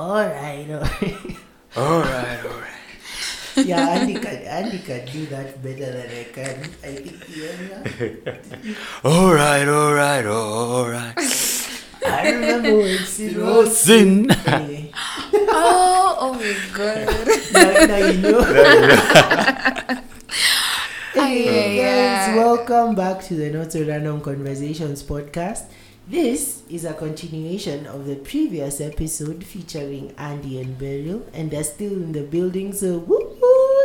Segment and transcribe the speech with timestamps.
[0.00, 1.36] Alright, alright.
[1.76, 2.80] Alright, alright.
[3.56, 6.56] yeah, Andy can, Andy can do that better than I can.
[6.82, 7.84] I think yeah.
[9.04, 11.18] Alright, alright, alright.
[12.06, 14.30] I remember when Sin was sin.
[14.48, 14.90] anyway.
[15.52, 17.04] Oh, oh my god.
[17.52, 18.40] Now, now you know.
[21.12, 22.36] Ay, Hey ay, guys, ay.
[22.36, 25.64] welcome back to the Not So Random Conversations podcast.
[26.10, 31.92] This is a continuation of the previous episode featuring Andy and Beryl, and they're still
[31.92, 33.38] in the building, so woo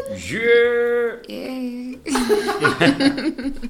[0.09, 1.21] Yeah.
[1.29, 1.99] Yay.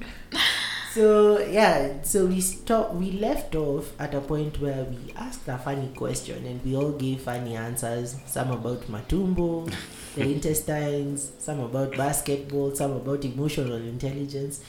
[0.96, 2.94] So yeah, so we stop.
[2.94, 6.92] We left off at a point where we asked a funny question, and we all
[6.92, 8.16] gave funny answers.
[8.24, 9.70] Some about matumbo,
[10.14, 11.32] the intestines.
[11.38, 12.74] Some about basketball.
[12.74, 14.64] Some about emotional intelligence.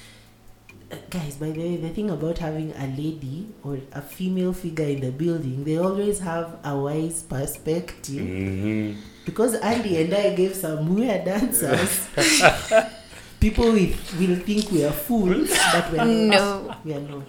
[1.10, 5.02] Guys, by the way, the thing about having a lady or a female figure in
[5.02, 8.16] the building, they always have a wise perspective.
[8.24, 9.00] Mm-hmm.
[9.26, 12.08] Because Andy and I gave some weird answers.
[13.42, 16.08] People will, will think we are fools, but we're not.
[16.08, 16.76] No.
[16.86, 17.24] We are not.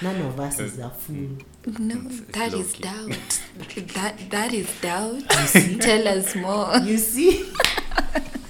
[0.00, 1.28] None of us is a fool.
[1.78, 2.82] No, It's- it's that is low-key.
[2.82, 3.40] doubt.
[3.94, 5.22] That that is doubt.
[5.30, 5.78] You see?
[5.78, 6.76] Tell us more.
[6.78, 7.52] You see?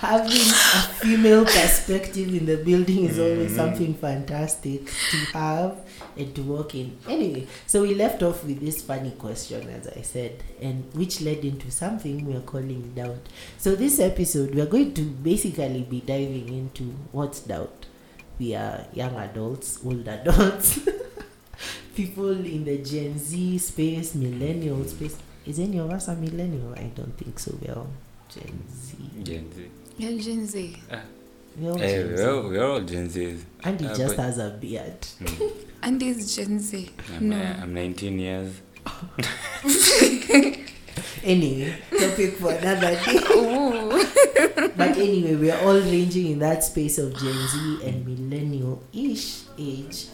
[0.00, 3.56] Having a female perspective in the building is always mm-hmm.
[3.56, 5.76] something fantastic to have
[6.16, 6.96] and to work in.
[7.06, 11.44] Anyway, so we left off with this funny question, as I said, and which led
[11.44, 13.28] into something we are calling doubt.
[13.58, 17.84] So, this episode, we are going to basically be diving into what's doubt.
[18.38, 20.80] We are young adults, old adults,
[21.94, 25.18] people in the Gen Z space, millennial space.
[25.44, 26.72] Is any of us a millennial?
[26.72, 27.52] I don't think so.
[27.60, 27.90] We're all
[28.34, 28.96] Gen Z.
[29.22, 29.70] Gen Z.
[29.98, 30.76] You're Gen Z.
[31.56, 32.24] We're all Hey, Gen we're, Z.
[32.24, 33.40] all, we're all Gen Zs.
[33.64, 35.00] And he Uh, just but- has a beard.
[35.20, 35.52] Mm.
[35.82, 36.90] And is Gen Z.
[37.16, 37.36] I'm, No.
[37.36, 38.52] uh, I'm 19 years.
[41.22, 43.20] Anyway, topic for another day.
[44.76, 49.42] But anyway, we are all ranging in that space of Gen Z and millennial ish
[49.58, 50.06] age.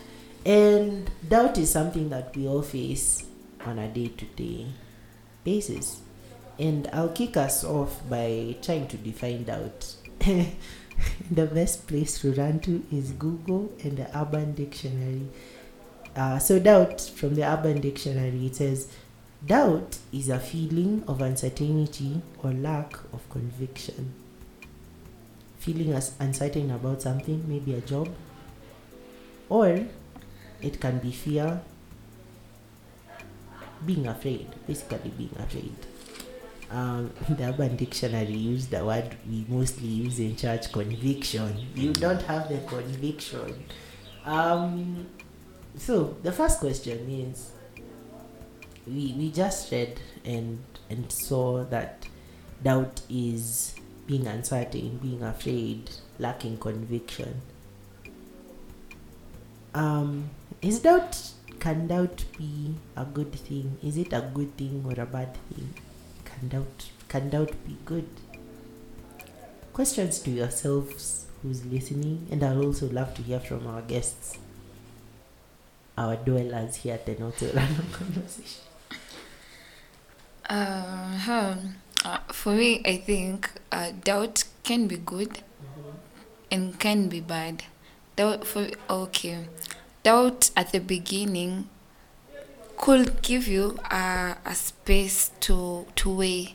[0.45, 3.25] And doubt is something that we all face
[3.65, 4.67] on a day to day
[5.45, 6.01] basis.
[6.59, 9.95] And I'll kick us off by trying to define doubt.
[11.31, 15.29] the best place to run to is Google and the Urban Dictionary.
[16.15, 18.89] Uh, so, doubt from the Urban Dictionary it says
[19.45, 24.15] doubt is a feeling of uncertainty or lack of conviction.
[25.59, 28.09] Feeling as uncertain about something, maybe a job,
[29.49, 29.87] or
[30.63, 31.61] it can be fear,
[33.85, 35.75] being afraid, basically being afraid.
[36.71, 41.67] Um, the Urban Dictionary used the word we mostly use in church conviction.
[41.75, 43.65] You don't have the conviction.
[44.25, 45.07] Um,
[45.77, 47.53] so the first question is
[48.87, 52.07] we, we just read and and saw that
[52.63, 53.75] doubt is
[54.07, 57.43] being uncertain, being afraid, lacking conviction.
[59.75, 60.31] Um,
[60.63, 63.77] is doubt can doubt be a good thing?
[63.83, 65.75] Is it a good thing or a bad thing?
[66.39, 68.09] Can doubt can doubt be good?
[69.73, 74.39] Questions to yourselves who's listening, and I'll also love to hear from our guests,
[75.97, 77.53] our dwellers here at the So
[77.93, 78.63] Conversation.
[80.49, 81.55] Uh, huh.
[82.05, 85.41] uh, for me, I think uh, doubt can be good
[86.51, 87.65] and can be bad.
[88.15, 89.49] Doubt for okay,
[90.03, 91.69] doubt at the beginning
[92.77, 96.55] could give you a, a space to to weigh.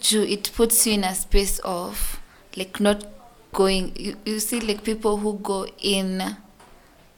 [0.00, 2.20] Ju- It puts you in a space of
[2.56, 3.04] like not
[3.52, 3.92] going.
[3.96, 6.36] You, you see, like people who go in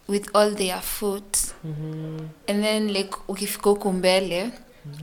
[0.06, 1.32] with all their foot
[1.66, 2.18] Mm-hmm.
[2.48, 4.50] and then like ukifika huku mbele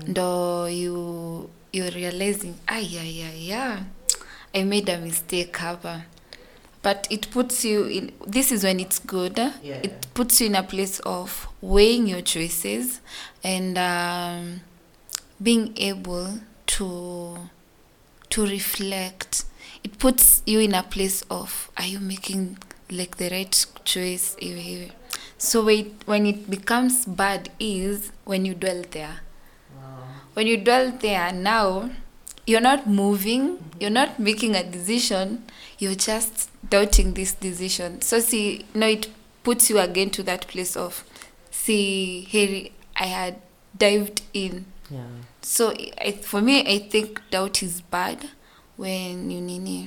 [0.07, 3.83] ndo you you realizing ayayaya
[4.53, 6.01] i made a mistake hapa
[6.83, 9.85] but it puts you in this is when it's good Yeah.
[9.85, 13.01] it puts you in a place of weighing your choices
[13.43, 14.61] and um,
[15.41, 17.37] being able to
[18.29, 19.45] to reflect.
[19.83, 22.57] It puts you in a place of are you making
[22.89, 24.35] like the right choice?
[25.37, 29.21] So wait, when it becomes bad is when you dwell there.
[30.33, 31.89] When you dwell there now
[32.47, 35.43] you're not moving you're not making a decision
[35.77, 38.01] you're just doubting this decision.
[38.01, 39.09] So see no it
[39.43, 41.03] puts you again to that place of
[41.63, 43.35] see here i had
[43.85, 45.07] dived in Yeah.
[45.41, 45.71] so
[46.07, 48.29] I, for me i think doubt is bad
[48.77, 49.79] when you nini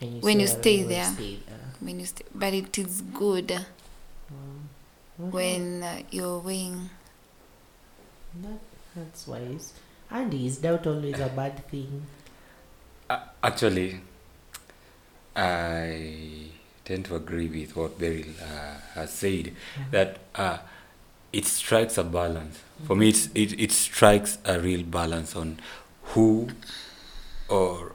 [0.00, 1.66] And When you stay there." stay there.
[1.80, 3.48] when you st- but it is good
[4.34, 4.60] Mm.
[5.20, 5.30] Okay.
[5.36, 6.90] when uh, you're weighing
[8.42, 8.58] That
[8.96, 9.72] That's wise.
[10.10, 12.02] Andy, is doubt always a bad thing?
[13.08, 14.00] Uh, actually,
[15.34, 16.48] I
[16.86, 19.52] tend to agree with what Beryl uh, has said.
[19.90, 20.58] That uh,
[21.32, 22.60] it strikes a balance.
[22.86, 25.58] For me, it's, it it strikes a real balance on
[26.14, 26.48] who,
[27.48, 27.92] or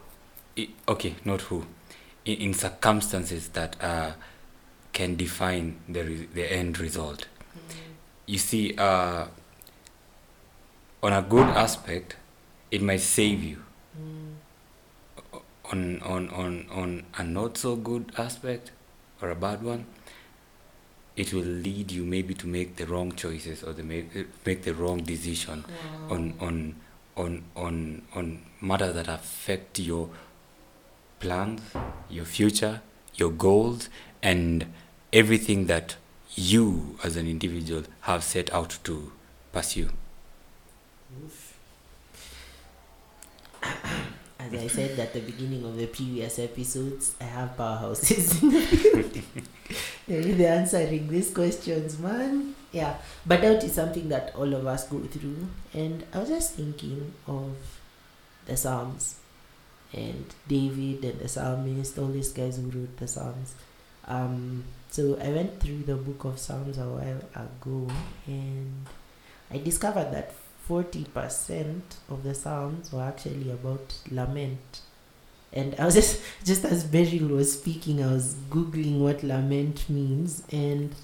[0.88, 1.66] okay, not who,
[2.26, 4.12] in, in circumstances that uh,
[4.94, 7.26] can define the re- the end result.
[8.28, 9.26] You see, uh,
[11.02, 12.16] on a good aspect,
[12.70, 13.64] it might save you.
[13.98, 14.36] Mm.
[15.72, 18.72] on on on on a not so good aspect
[19.22, 19.86] or a bad one
[21.16, 24.10] it will lead you maybe to make the wrong choices or the make,
[24.46, 25.64] make the wrong decision
[26.10, 26.76] on on
[27.18, 30.10] on on on matters that affect your
[31.20, 31.62] plans
[32.10, 32.82] your future
[33.16, 33.90] your goals
[34.24, 34.66] and
[35.12, 35.96] everything that
[36.36, 39.12] you as an individual have set out to
[39.52, 39.90] pursue
[44.42, 48.42] As I said at the beginning of the previous episodes, I have powerhouses.
[50.08, 52.56] They're really answering these questions, man.
[52.72, 55.48] Yeah, but doubt is something that all of us go through.
[55.74, 57.56] And I was just thinking of
[58.46, 59.20] the Psalms
[59.94, 63.54] and David and the psalmist, all these guys who wrote the Psalms.
[64.08, 67.88] Um, so I went through the book of Psalms a while ago
[68.26, 68.88] and
[69.52, 70.34] I discovered that
[70.70, 74.82] 40% of the Psalms were actually about lament.
[75.54, 80.44] And I was just, just as Beryl was speaking, I was Googling what lament means,
[80.52, 80.96] and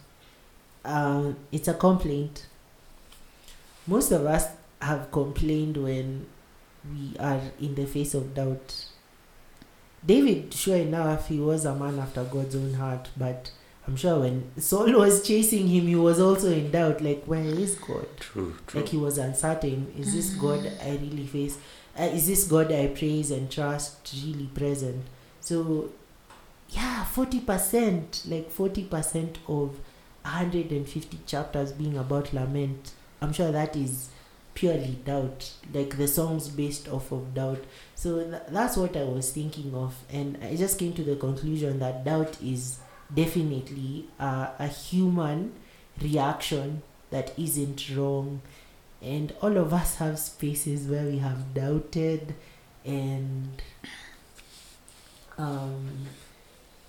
[0.85, 2.45] um, it's a complaint.
[3.85, 4.47] Most of us
[4.81, 6.25] have complained when
[6.89, 8.85] we are in the face of doubt.
[10.05, 13.51] David, sure enough, he was a man after God's own heart, but
[13.87, 17.75] I'm sure when Saul was chasing him, he was also in doubt like, where is
[17.75, 18.05] God?
[18.19, 19.93] true true Like he was uncertain.
[19.97, 21.57] Is this God I really face?
[21.97, 25.05] Uh, is this God I praise and trust really present?
[25.39, 25.89] So,
[26.69, 29.79] yeah, 40%, like 40% of
[30.23, 32.91] 150 chapters being about lament.
[33.21, 34.09] I'm sure that is
[34.53, 35.51] purely doubt.
[35.73, 37.63] Like the songs based off of doubt.
[37.95, 39.95] So th- that's what I was thinking of.
[40.11, 42.79] And I just came to the conclusion that doubt is
[43.13, 45.53] definitely uh, a human
[46.01, 46.81] reaction
[47.11, 48.41] that isn't wrong.
[49.01, 52.33] And all of us have spaces where we have doubted
[52.85, 53.61] and
[55.37, 56.07] um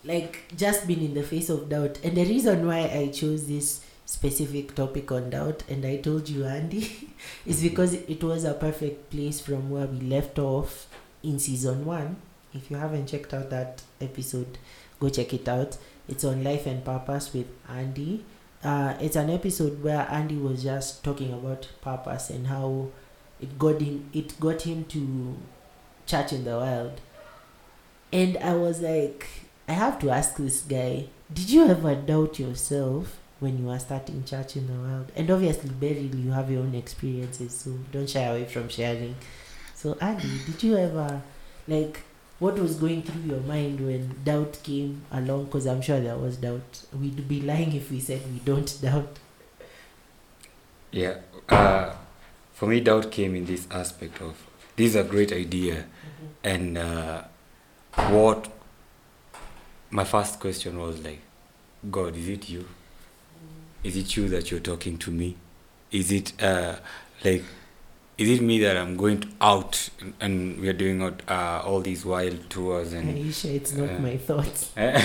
[0.05, 1.99] like just been in the face of doubt.
[2.03, 6.43] And the reason why i chose this specific topic on doubt and i told you
[6.47, 7.13] andy
[7.47, 10.87] is because it was a perfect place from where we left off
[11.23, 12.17] in season one.
[12.55, 14.57] If you haven't checked out that episode
[15.01, 15.77] go check it out
[16.09, 18.25] it's on life and purpose with andy
[18.63, 22.89] uh, it's an episode where Andy was just talking about purpose and how
[23.41, 25.37] it got him it got him to
[26.07, 27.01] church in the wild.
[28.13, 29.29] And I was like,
[29.69, 34.25] I have to ask this guy, did you ever doubt yourself when you were starting
[34.25, 35.13] church in the wild?
[35.15, 39.15] And obviously, Beryl, you have your own experiences, so don't shy away from sharing.
[39.75, 41.23] So, Andy, did you ever
[41.69, 42.01] like
[42.39, 45.47] what was going through your mind when doubt came along?
[45.47, 46.83] Because I'm sure there was doubt.
[46.99, 49.19] We'd be lying if we said we don't doubt.
[50.91, 51.17] Yeah.
[51.49, 51.95] Uh,
[52.53, 54.37] for me, doubt came in this aspect of
[54.77, 55.87] this is a great idea,
[56.45, 57.23] and uh,
[57.95, 58.49] what
[59.91, 61.21] my first question was like,
[61.91, 62.69] God, is it you?
[63.83, 65.37] Is it you that you're talking to me?
[65.91, 66.77] Is it uh,
[67.25, 67.45] like,
[68.19, 71.63] is it me that I'm going to out and, and we are doing out, uh,
[71.65, 74.71] all these wild tours and Aisha, it's not uh, my thoughts.
[74.77, 74.99] like,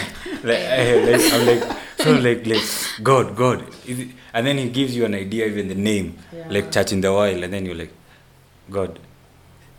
[0.43, 2.63] I'm like, so like, like,
[3.03, 3.63] God, God,
[4.33, 6.17] and then He gives you an idea, even the name,
[6.49, 7.93] like Church in the Wild, and then you're like,
[8.71, 8.99] God,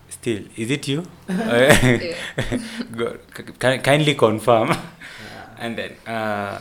[0.08, 1.02] still, is it you?
[1.26, 4.70] God, c- ki- kindly confirm.
[5.58, 6.60] and then uh,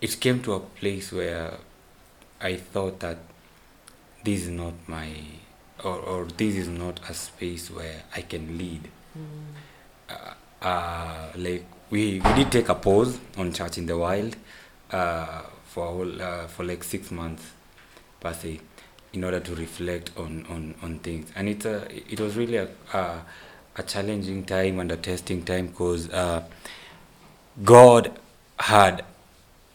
[0.00, 1.54] it came to a place where
[2.40, 3.18] I thought that
[4.24, 5.08] this is not my,
[5.86, 8.88] or, or this is not a space where I can lead.
[10.10, 14.36] Uh, uh, like we, we did take a pause on church in the wild
[14.90, 17.44] uh, for a uh, for like six months
[18.20, 18.60] per se
[19.12, 21.30] in order to reflect on, on, on things.
[21.36, 23.22] And it's a, it was really a, a,
[23.76, 26.42] a challenging time and a testing time because uh,
[27.64, 28.12] God
[28.58, 29.04] had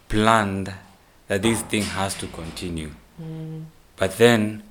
[0.10, 0.74] planned
[1.27, 2.91] that this thing has to continue.
[3.22, 3.65] Mm.
[3.98, 4.63] but then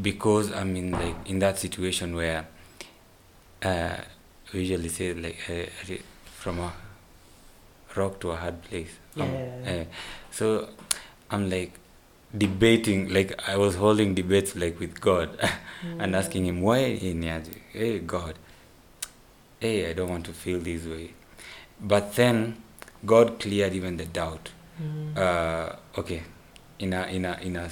[0.00, 2.46] because i'm in like in that situation where
[3.62, 3.96] uh
[4.52, 6.72] we usually say like uh, from a
[7.96, 9.34] rock to a hard place Yeah, Um,
[9.66, 9.84] uh,
[10.30, 10.68] so
[11.30, 11.72] i'm like
[12.36, 15.38] debating like I was holding debates like with God
[16.00, 17.58] and asking him why in Nyaji?
[17.72, 18.34] Hey God,
[19.60, 21.14] hey I don't want to feel this way.
[21.80, 22.56] But then
[23.06, 24.50] God cleared even the doubt.
[24.82, 25.16] Mm.
[25.16, 26.22] Uh, okay,
[26.80, 27.70] in a in a in a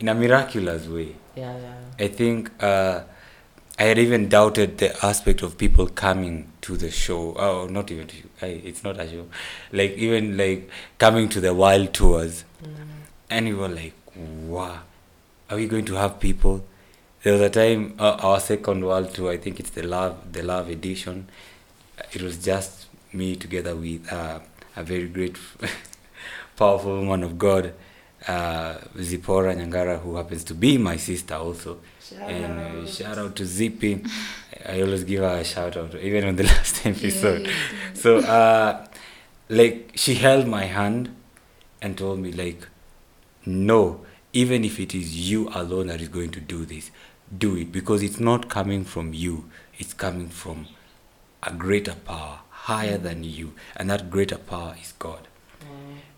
[0.00, 1.14] in a miraculous way.
[1.36, 1.74] yeah, yeah.
[2.04, 3.00] I think uh,
[3.78, 7.34] I had even doubted the aspect of people coming to the show.
[7.36, 9.26] Oh, not even to, I, it's not a show.
[9.72, 10.68] Like even like
[10.98, 12.76] coming to the wild tours, Mm.
[13.30, 13.94] and we were like,
[14.46, 14.80] "Wow,
[15.50, 16.64] are we going to have people?"
[17.22, 19.32] There was a time uh, our second world tour.
[19.32, 21.28] I think it's the love the love edition.
[22.12, 24.38] It was just me together with uh,
[24.76, 25.36] a very great,
[26.56, 27.72] powerful woman of God,
[28.28, 31.78] uh, Zipporah Nyangara, who happens to be my sister also.
[32.00, 32.88] Shout and uh, out.
[32.88, 34.04] shout out to Zippy.
[34.66, 37.46] I always give her a shout out, even on the last episode.
[37.46, 37.52] Yeah.
[37.94, 38.86] So, uh,
[39.48, 41.14] like, she held my hand
[41.80, 42.68] and told me, like,
[43.44, 46.90] no, even if it is you alone that is going to do this,
[47.36, 50.66] do it because it's not coming from you, it's coming from
[51.42, 55.26] a greater power higher than you, and that greater power is God.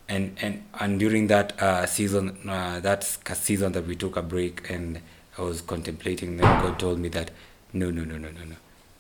[0.09, 4.69] And and and during that uh, season, uh, that season that we took a break,
[4.71, 5.01] and
[5.39, 6.37] I was contemplating.
[6.37, 7.31] Then God told me that
[7.73, 8.57] no, no, no, no, no, no,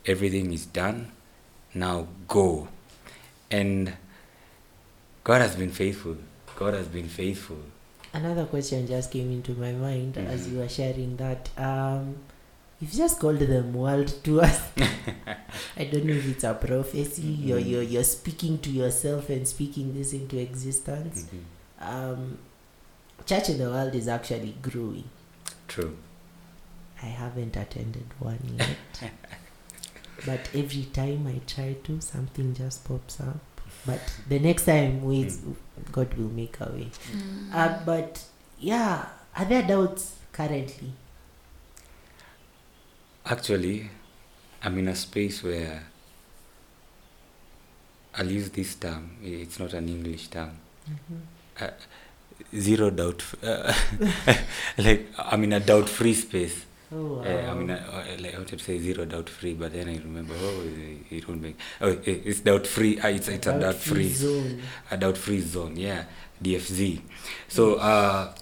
[0.07, 1.13] everything is done.
[1.75, 2.69] Now go,
[3.51, 3.93] and
[5.25, 6.17] God has been faithful.
[6.57, 7.59] God has been faithful.
[8.13, 10.53] Another question just came into my mind as Mhm.
[10.53, 11.49] you were sharing that.
[11.59, 12.17] Um,
[12.85, 14.61] you've just called them world tours.
[15.77, 17.23] I don't know if it's a prophecy.
[17.23, 17.71] You're, Mhm.
[17.71, 21.27] you're you're speaking to yourself and speaking this into existence.
[21.81, 22.39] Um,
[23.25, 25.09] Church in the Wild is actually growing.
[25.67, 25.97] True.
[27.03, 28.77] I haven't attended one yet.
[30.27, 33.41] but every time I try to, something just pops up.
[33.87, 35.31] But the next time, we,
[35.91, 36.89] God will make a way.
[37.13, 37.55] Mm.
[37.55, 38.25] Uh, but
[38.59, 40.93] yeah, are there doubts currently?
[43.27, 43.89] Actually,
[44.63, 45.83] I'm in a space where
[48.17, 49.11] I'll use this term.
[49.23, 50.51] It's not an English term.
[50.89, 52.59] Mm-hmm.
[52.59, 53.25] Zero doubt.
[53.43, 53.73] Uh,
[54.79, 56.65] like I'm in a doubt-free space.
[56.95, 57.23] Oh, wow.
[57.25, 59.97] Uh, I mean, I, like I wanted to say zero doubt free, but then I
[59.99, 60.63] remember, oh,
[61.11, 61.57] it- won't make.
[61.81, 62.99] Oh, it- it's doubt free.
[63.01, 64.63] Uh, it's it's a doubt free, zone.
[64.91, 65.77] a doubt free zone.
[65.77, 66.05] Yeah,
[66.43, 67.01] DFZ.
[67.49, 68.33] So uh.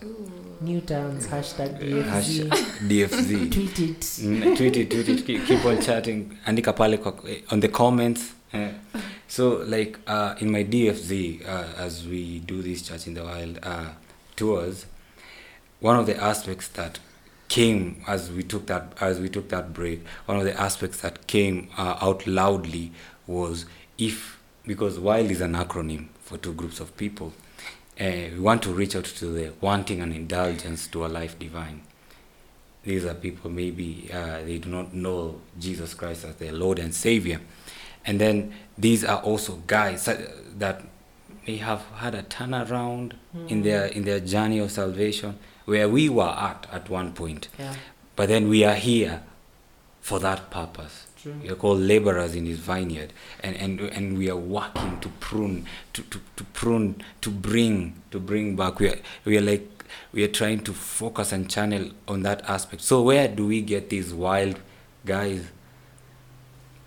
[0.63, 2.89] Newtowns, hashtag uh, hash, DFZ.
[2.89, 3.53] DFZ.
[3.53, 4.01] Tweet it.
[4.01, 5.27] Mm, tweet it, tweet it.
[5.27, 6.39] Keep, keep on chatting.
[6.47, 6.95] Andika pale
[7.29, 8.33] eh, on the comments.
[8.53, 8.71] eh.
[9.27, 13.59] So like uh, in my DFZ, uh, as we do this church in the wild
[13.63, 13.87] uh,
[14.37, 14.87] tours,
[15.81, 17.01] one of the aspects that
[17.53, 21.27] came as we took that as we took that break, one of the aspects that
[21.27, 22.91] came uh, out loudly
[23.27, 23.67] was
[23.99, 27.31] if because wild is an acronym for two groups of people.
[28.01, 31.83] Uh, we want to reach out to the wanting an indulgence to a life divine.
[32.85, 36.95] These are people maybe uh, they do not know Jesus Christ as their Lord and
[36.95, 37.43] Savior,
[38.07, 40.81] and then these are also guys that, that
[41.47, 43.13] may have had a turnaround
[43.49, 47.75] in their in their journey of salvation, where we were at at one point, Yeah,
[48.16, 49.23] but then we are here
[50.00, 51.07] for that purpose.
[51.23, 51.35] true.
[51.42, 55.66] We are called laborers in his vineyard, and, and and we are working to prune,
[55.92, 58.81] to, to, to prune, to bring, to bring back.
[58.81, 59.69] We are we are like
[60.12, 62.83] we are trying to focus and channel on that aspect.
[62.83, 64.59] So where do we get these wild
[65.07, 65.45] guys?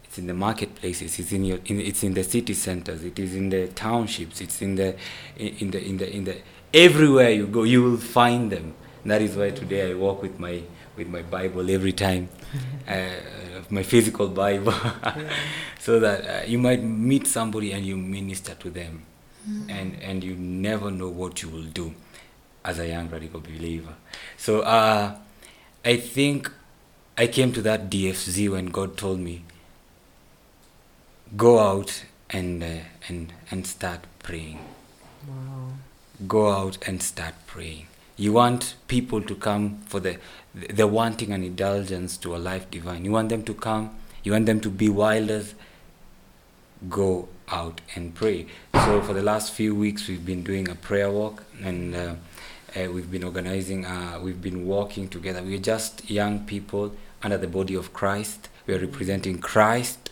[0.03, 1.19] It's in the marketplaces.
[1.19, 1.59] It's in your.
[1.65, 3.03] In, it's in the city centers.
[3.03, 4.41] It is in the townships.
[4.41, 4.95] It's in the,
[5.37, 6.37] in in the in the in the
[6.73, 8.73] everywhere you go, you will find them.
[9.05, 10.63] That is why today I walk with my
[10.97, 12.29] with my Bible every time,
[12.87, 13.09] uh,
[13.69, 14.73] my physical Bible,
[15.79, 19.03] so that uh, you might meet somebody and you minister to them,
[19.69, 21.93] and and you never know what you will do
[22.63, 23.93] as a young radical believer.
[24.37, 25.15] So uh,
[25.83, 26.51] I think
[27.17, 29.43] I came to that DFZ when God told me,
[31.37, 32.67] go out and uh,
[33.07, 34.59] and and start praying
[35.27, 35.84] Wow.
[36.27, 37.87] Go out and start praying.
[38.17, 40.17] You want people to come for the
[40.53, 43.03] the wanting an indulgence to a life divine.
[43.03, 43.95] You want them to come.
[44.23, 45.53] You want them to be wilders.
[46.89, 48.47] Go out and pray.
[48.73, 52.15] So for the last few weeks, we've been doing a prayer walk, and uh,
[52.75, 53.85] uh, we've been organizing.
[53.85, 55.43] Uh, we've been walking together.
[55.43, 58.47] We're just young people under the body of Christ.
[58.65, 60.11] We are representing Christ,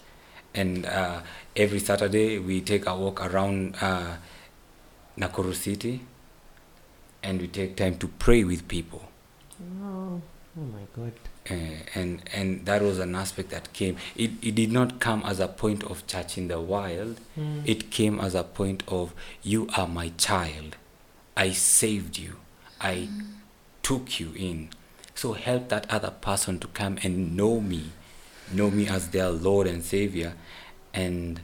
[0.53, 1.21] and uh,
[1.55, 3.75] every Saturday we take a walk around.
[5.17, 6.01] Nakuru City
[7.21, 9.09] and we take time to pray with people.
[9.59, 10.21] Wow.
[10.55, 11.13] Oh my God.
[11.49, 13.97] Uh, and and that was an aspect that came.
[14.15, 17.19] It, it did not come as a point of church in the wild.
[17.37, 17.67] Mm.
[17.67, 20.77] It came as a point of you are my child.
[21.35, 22.35] I saved you.
[22.79, 23.09] I
[23.81, 24.69] took you in.
[25.15, 27.91] So help that other person to come and know me,
[28.51, 30.33] know me as their Lord and Savior.
[30.93, 31.41] And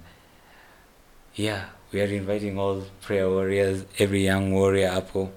[1.33, 5.31] yeah, we are inviting all prayer warriors, every young warrior Apple,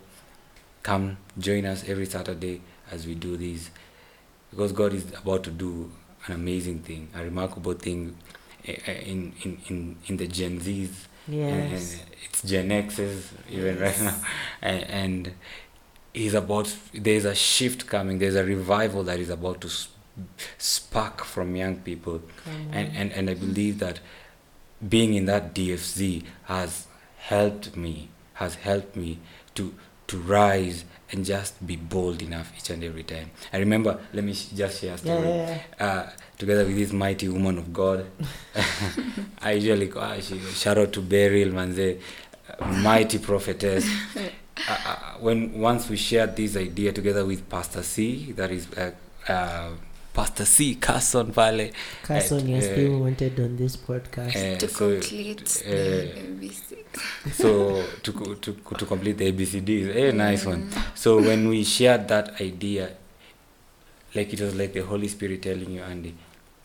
[0.82, 3.70] come join us every Saturday as we do this.
[4.50, 5.90] Because God is about to do
[6.26, 8.16] an amazing thing, a remarkable thing
[8.66, 10.90] eh, eh, in, in, in, in the Gen Zs.
[11.26, 12.02] And, Yes.
[12.24, 14.16] it's Gen X's even right now.
[14.62, 15.32] And, and
[16.14, 19.70] is about there's a shift coming there's a revival that is about to
[20.58, 22.20] spark from young people
[22.70, 23.98] and, and and i believe that
[24.88, 26.86] being in that dfz has
[27.18, 29.18] helped me has helped me
[29.54, 29.74] to
[30.06, 34.32] to rise and just be bold enough each and every time i remember let me
[34.34, 35.86] sh- just share a story yeah, yeah.
[35.86, 36.10] uh,
[36.42, 38.04] together with this mighty woman of God.
[39.40, 42.00] I usually call her, she, shout out to Beryl Manze,
[42.58, 43.88] uh, mighty prophetess.
[44.68, 48.92] Uh, uh, when once we shared this idea together with Pastor C, that is uh,
[49.26, 49.70] uh,
[50.12, 51.72] Pastor C, Carson Valley.
[52.02, 54.36] Carson, you're uh, still wanted on this podcast.
[54.36, 57.32] Uh, to so, complete uh, the ABC.
[57.32, 60.70] so to, to to complete the ABCDs, a nice one.
[60.94, 62.90] So when we shared that idea,
[64.14, 66.14] like it was like the Holy Spirit telling you, Andy,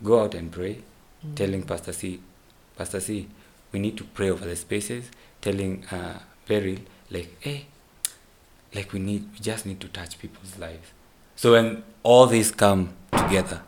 [0.03, 0.83] go out and pray.
[1.25, 1.35] Mm.
[1.35, 2.19] telling Pastor C,
[2.75, 3.27] Pastor C,
[3.71, 5.09] we need to pray over the spaces.
[5.41, 6.77] Telling uh, Beryl,
[7.09, 7.65] like, hey,
[8.73, 10.89] like we need, we just need to touch people's lives.
[11.35, 13.61] So when all these come together,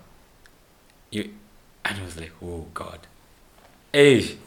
[1.12, 1.30] you,
[1.86, 3.00] and I was like, oh God,
[3.94, 4.38] hey,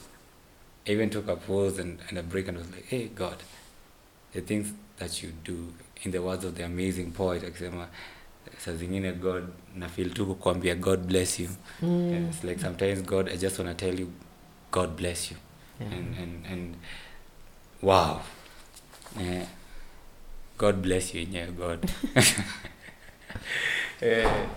[0.87, 3.37] I even took a pause and, and a break and was like, hey God,
[4.33, 7.87] the things that you do, in the words of the amazing poet, akisema,
[8.59, 11.49] saa zingine God na feel tu kukwambia God bless you.
[11.83, 12.29] Mm.
[12.29, 14.13] It's like sometimes God, I just want to tell you,
[14.71, 15.37] God bless you.
[15.81, 15.87] Yeah.
[15.87, 16.77] And, and, and
[17.81, 18.21] wow.
[19.21, 19.47] Eh,
[20.59, 21.91] God bless you, yeah, God.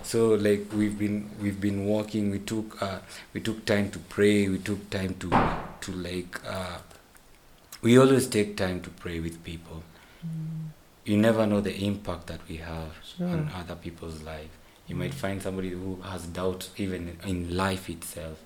[0.02, 2.98] So like we've been we've been walking we took uh,
[3.32, 5.28] we took time to pray we took time to
[5.80, 6.78] to like uh,
[7.82, 9.82] we always take time to pray with people
[10.24, 10.70] Mm.
[11.04, 13.28] you never know the impact that we have Sure.
[13.28, 14.48] on other people's life
[14.88, 18.38] you might find somebody who has doubt even in life itself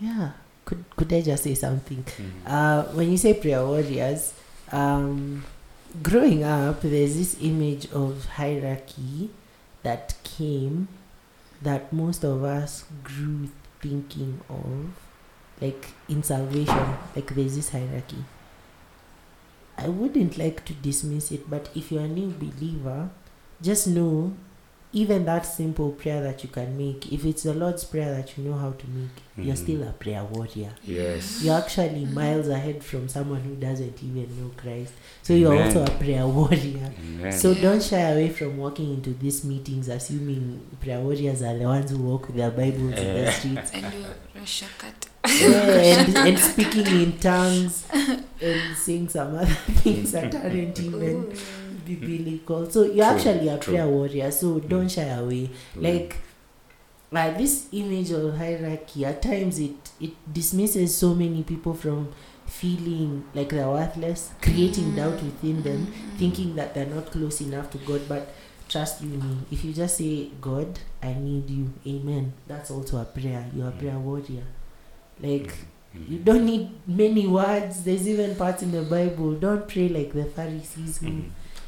[0.00, 0.30] Yeah.
[0.64, 2.02] Could could I just say something?
[2.04, 2.46] Mhm.
[2.46, 4.32] Uh, when you say prayer warriors,
[4.72, 5.44] um,
[6.02, 9.30] growing up, there's this image of hierarchy
[9.82, 10.88] that came
[11.62, 13.48] that most of us grew
[13.80, 14.90] thinking of,
[15.60, 18.24] like in salvation, like there's this hierarchy.
[19.76, 23.10] I wouldn't like to dismiss it, but if you're a new believer,
[23.62, 24.34] just know
[24.92, 28.44] even that simple prayer that you can make, if it's the Lord's Prayer that you
[28.44, 29.58] know how to make, you're Mhm.
[29.58, 30.70] still a prayer warrior.
[30.84, 34.92] yes You're actually miles ahead from someone who doesn't even know Christ.
[35.22, 35.66] So you're Amen.
[35.76, 36.92] also a prayer warrior.
[36.98, 37.32] Amen.
[37.32, 37.62] So Yeah.
[37.62, 41.98] don't shy away from walking into these meetings assuming prayer warriors are the ones who
[41.98, 43.70] walk with their Bibles in the streets.
[43.74, 44.04] and you
[44.40, 45.06] Rashakat.
[45.40, 49.46] Yeah, and, and speaking in tongues and saying some other
[49.82, 51.32] things that aren't even
[51.96, 52.70] biblical.
[52.70, 53.74] So you're True, actually a true.
[53.74, 54.30] prayer warrior.
[54.30, 54.94] So don't Mm.
[54.94, 55.50] shy away.
[55.76, 55.82] Mm.
[55.82, 56.16] Like
[57.12, 62.12] uh, this image of hierarchy, at times it it dismisses so many people from
[62.46, 65.86] feeling like they're worthless, creating doubt within them,
[66.18, 68.02] thinking that they're not close enough to God.
[68.08, 68.28] But
[68.68, 72.32] trust you me, if you just say, God, I need you, Amen.
[72.46, 73.44] That's also a prayer.
[73.54, 73.78] You're a Mm.
[73.78, 74.42] prayer warrior.
[75.20, 75.52] Like
[76.08, 77.82] you don't need many words.
[77.82, 79.32] There's even parts in the Bible.
[79.34, 81.24] Don't pray like the Pharisees who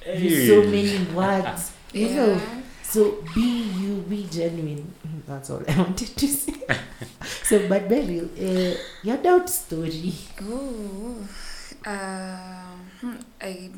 [0.07, 1.73] Use so many words.
[1.93, 2.41] You know,
[2.83, 4.95] so be you, be genuine.
[5.27, 6.55] That's all I wanted to say.
[7.43, 10.15] so, but Beryl, uh, your doubt story.
[10.41, 11.21] Ooh.
[11.85, 13.71] Um, hmm, I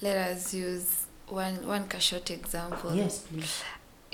[0.00, 2.94] let us use one one short example.
[2.94, 3.62] Yes, please.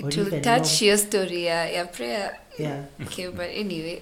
[0.03, 2.39] Or to touch your story, yeah, your prayer.
[2.57, 2.85] Yeah.
[3.01, 4.01] Okay, but anyway,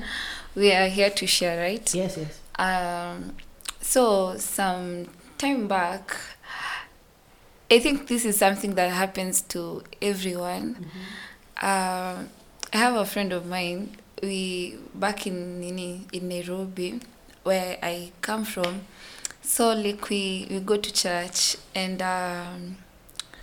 [0.54, 1.94] we are here to share, right?
[1.94, 2.40] Yes, yes.
[2.58, 3.34] Um,
[3.80, 5.06] so some
[5.38, 6.16] time back,
[7.70, 10.86] I think this is something that happens to everyone.
[11.60, 12.28] Um,
[12.72, 13.96] I have a friend of mine.
[14.22, 17.00] We back in in, in Nairobi,
[17.42, 18.82] where I come from.
[19.42, 22.76] So like we we go to church, and um,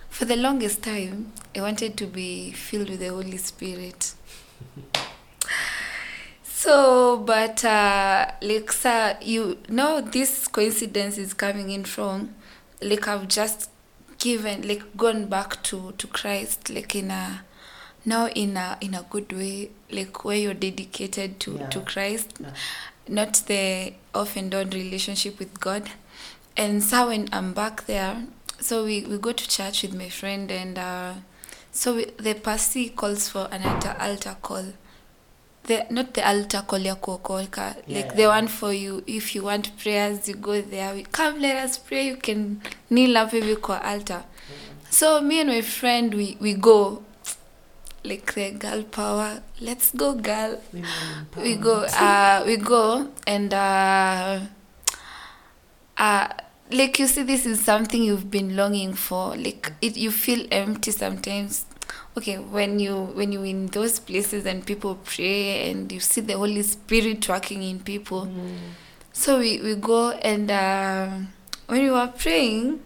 [0.08, 4.14] for the longest time, I wanted to be filled with the Holy Spirit.
[6.62, 12.36] So, but uh, like, sir, you know, this coincidence is coming in from,
[12.80, 13.68] like, I've just
[14.20, 17.42] given, like, gone back to to Christ, like, in a
[18.04, 22.50] now in a in a good way, like where you're dedicated to to Christ, Yeah.
[23.08, 25.90] not the off and on relationship with God.
[26.56, 28.22] And so when I'm back there,
[28.60, 31.14] so we, we go to church with my friend, and uh,
[31.72, 34.66] so we, the pastor calls for an altar, altar call.
[35.64, 38.28] The, not the altar call ya kuokoka, like the Yeah.
[38.36, 39.04] one for you.
[39.06, 40.92] If you want prayers, you go there.
[40.94, 42.06] We, Come, let us pray.
[42.08, 44.24] You can kneel up hivi kwa altar.
[44.90, 47.04] So me and my friend, we, we go
[48.04, 49.40] like the girl power.
[49.60, 50.60] Let's go, girl
[51.36, 54.40] we go uh we go and uh
[55.96, 56.28] uh
[56.72, 60.90] like you see this is something you've been longing for like it you feel empty
[60.90, 61.66] sometimes
[62.16, 66.34] okay when you when you in those places and people pray and you see the
[66.34, 68.26] holy spirit working in people.
[68.26, 68.56] Mm.
[69.12, 71.28] so we, we go and um
[71.66, 72.80] when we were praying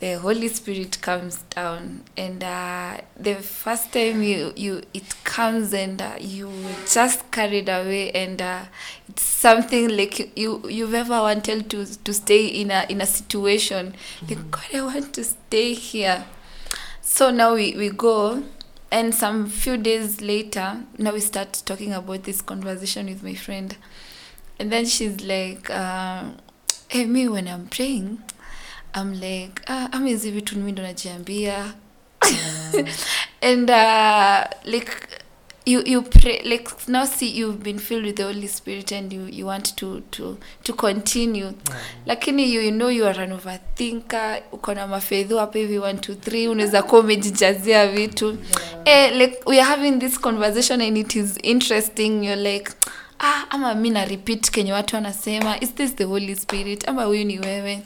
[0.00, 6.00] the holy spirit comes down and uh, the first time you you it comes and
[6.00, 6.48] uh, you
[6.88, 8.62] just carried away and uh,
[9.08, 13.06] it's something like you, you you've ever wanted to to stay in a in a
[13.06, 13.94] situation.
[14.28, 16.24] Like god i want to stay here
[17.10, 18.42] so now we, we go
[18.90, 23.76] and some few days later now we start talking about this conversation with my friend.
[24.58, 26.24] And then she's like uh,
[26.88, 28.18] hey, me when i'm praying
[28.94, 31.74] i'm like ah, ama hizi vitu mimi ndo najiambia.
[33.42, 35.22] And uh, like
[35.68, 39.28] you you pray like now see you've been filled with the holy spirit and you
[39.28, 41.46] you want to to to continue.
[41.46, 41.74] Mm.
[42.06, 46.14] lakini you, you know you are an overthinker uko na mafedhu hapa hivi 1 2
[46.14, 48.38] 3 unaweza kuwa umejijazia vitu.
[48.84, 52.24] Eh, like we are having this conversation and it is interesting.
[52.24, 52.72] You're like
[53.20, 56.88] ah ama mi na repeat kenye watu wanasema is this the holy spirit?
[56.88, 57.82] Ama huyu ni wewe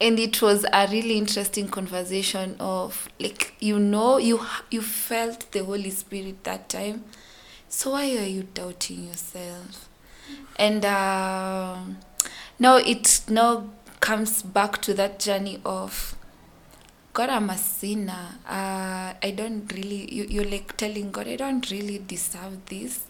[0.00, 5.64] and it was a really interesting conversation of like you know you you felt the
[5.64, 7.04] holy spirit that time.
[7.68, 9.88] So why are you doubting yourself?
[10.56, 11.78] And uh,
[12.58, 16.14] now it now comes back to that journey of
[17.14, 18.38] god i'm a sinner.
[18.46, 23.00] Uh, i don't really you, you're like telling god i don't really deserve this.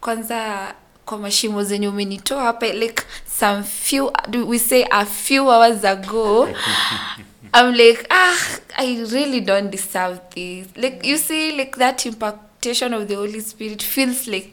[0.00, 0.74] Kwanza
[1.08, 3.02] kwa mashimo zenye umenitoa hapa like
[3.40, 4.12] some few
[4.46, 6.48] we say a few hours ago
[7.60, 8.36] i'm like ah
[8.76, 10.66] i really don't deserve this.
[10.76, 14.52] Like you see like that impactation of the holy spirit feels like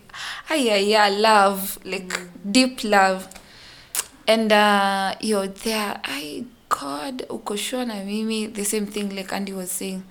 [0.50, 2.20] ayaya love like
[2.52, 3.28] deep love.
[4.28, 9.54] And uh, you're there i god uko sure na mimi the same thing like andy
[9.54, 10.02] was saying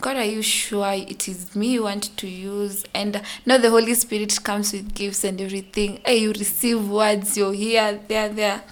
[0.00, 2.84] god are you sure it is me you want to use?
[2.94, 6.00] And now the holy spirit comes with gifts and everything.
[6.04, 8.62] Hey you receive words you're here there there.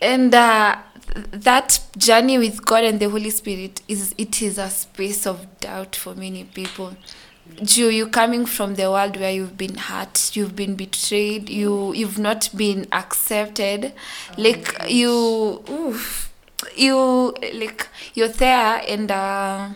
[0.00, 0.78] And uh,
[1.14, 5.60] th- that journey with god and the holy spirit is it is a space of
[5.60, 6.96] doubt for many people.
[7.62, 12.18] Jew, you coming from the world where you've been hurt, you've been betrayed, you you've
[12.18, 13.92] not been accepted,
[14.38, 16.32] like you, oof,
[16.76, 19.68] you like you're there, and uh,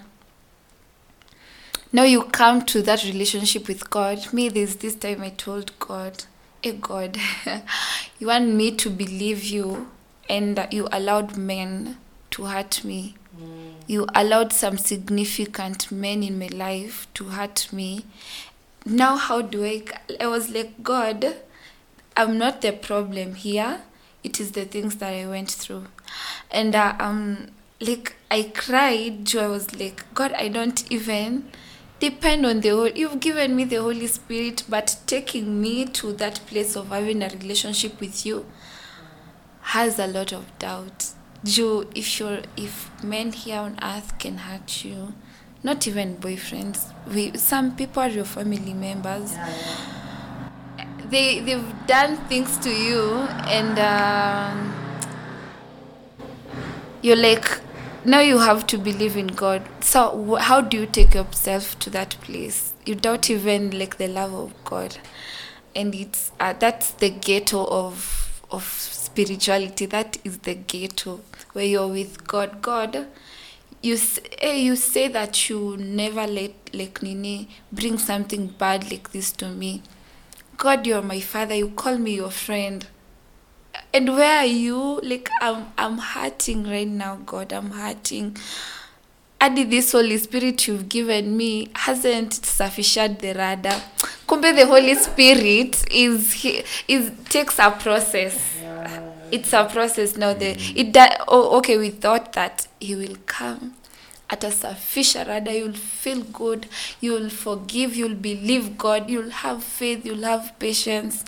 [1.97, 4.31] now you come to that relationship with God.
[4.31, 6.25] Me, there's this time I told God,
[6.63, 7.17] "Hey God,
[8.19, 9.91] you want me to believe you,
[10.29, 11.97] and you allowed men
[12.33, 13.15] to hurt me."
[13.87, 18.05] you allowed some significant men in my life to hurt me.
[18.85, 19.83] Now how do i
[20.21, 21.37] i was like god
[22.17, 23.83] i'm not the problem here.
[24.25, 25.85] It is the things that i went through.
[26.51, 27.49] And uh, um
[27.81, 29.35] like i cried.
[29.37, 31.51] I was like god i don't even
[32.01, 32.89] depend on the whole.
[32.89, 37.29] You've given me the holy spirit but taking me to that place of having a
[37.29, 38.47] relationship with you
[39.61, 41.07] has a lot of doubt.
[41.45, 45.15] Jew, if you're if men here on earth can hurt you,
[45.63, 49.35] not even boyfriends, we some people are your family members.
[51.11, 53.11] They they've done things to you,
[53.59, 54.75] and um,
[57.03, 57.61] you're like
[58.07, 59.62] now you have to believe in God.
[59.81, 62.73] So how do you take yourself to that place?
[62.85, 64.99] You doubt even like the love of God,
[65.75, 69.87] and it's uh, that's the ghetto of of spirituality.
[69.87, 71.21] That is the ghetto
[71.53, 72.62] where you're with God.
[72.62, 73.07] God,
[73.83, 79.11] you s- eh, you say that you never let like Nini bring something bad like
[79.12, 79.83] this to me.
[80.57, 81.55] God, you're my father.
[81.55, 82.87] You call me your friend.
[83.97, 85.01] And where are you?
[85.03, 87.51] Like I'm I'm hurting right now, God.
[87.51, 88.37] I'm hurting.
[89.41, 93.81] Adi this Holy Spirit you've given me hasn't sufficient the radar.
[94.29, 98.39] Kumbe the Holy Spirit is he, is takes a process.
[99.33, 100.35] It's a process now.
[100.35, 100.77] The mm.
[100.77, 101.79] it da- oh okay.
[101.79, 103.77] We thought that he will come
[104.29, 105.55] at a sufficient radar.
[105.55, 106.69] You'll feel good.
[107.01, 107.97] You'll forgive.
[107.97, 109.09] You'll believe God.
[109.09, 110.05] You'll have faith.
[110.05, 111.25] You'll have patience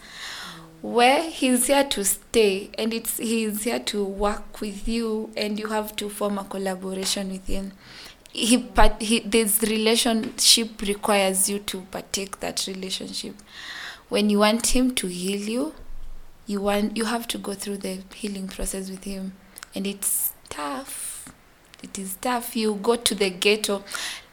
[0.83, 5.67] where he's here to stay and it's he's here to work with you and you
[5.69, 7.73] have to form a collaboration with him.
[8.31, 13.35] He, part, he this relationship requires you to partake that relationship.
[14.09, 15.75] When you want him to heal you
[16.49, 19.33] you want you have to go through the healing process with him.
[19.75, 21.29] And it's tough.
[21.83, 22.57] It is tough.
[22.57, 23.85] You go to the ghetto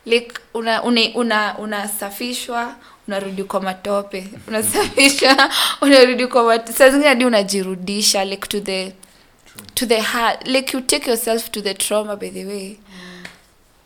[0.06, 2.76] like una una una unasafishwa
[3.08, 4.28] unarudi kwa matope.
[4.48, 5.50] Unasafisha
[5.82, 8.94] unarudi kwa saa zingine hadi unajirudisha like to the
[9.74, 10.48] to the heart.
[10.48, 12.78] Like you take yourself to the trauma by the way.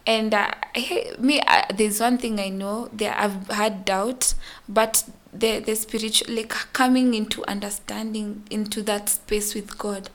[0.07, 4.33] And uh, I me uh, there's one thing i know there i've had doubt
[4.67, 5.03] but
[5.37, 10.09] the the spiritual like coming into understanding into that space with god.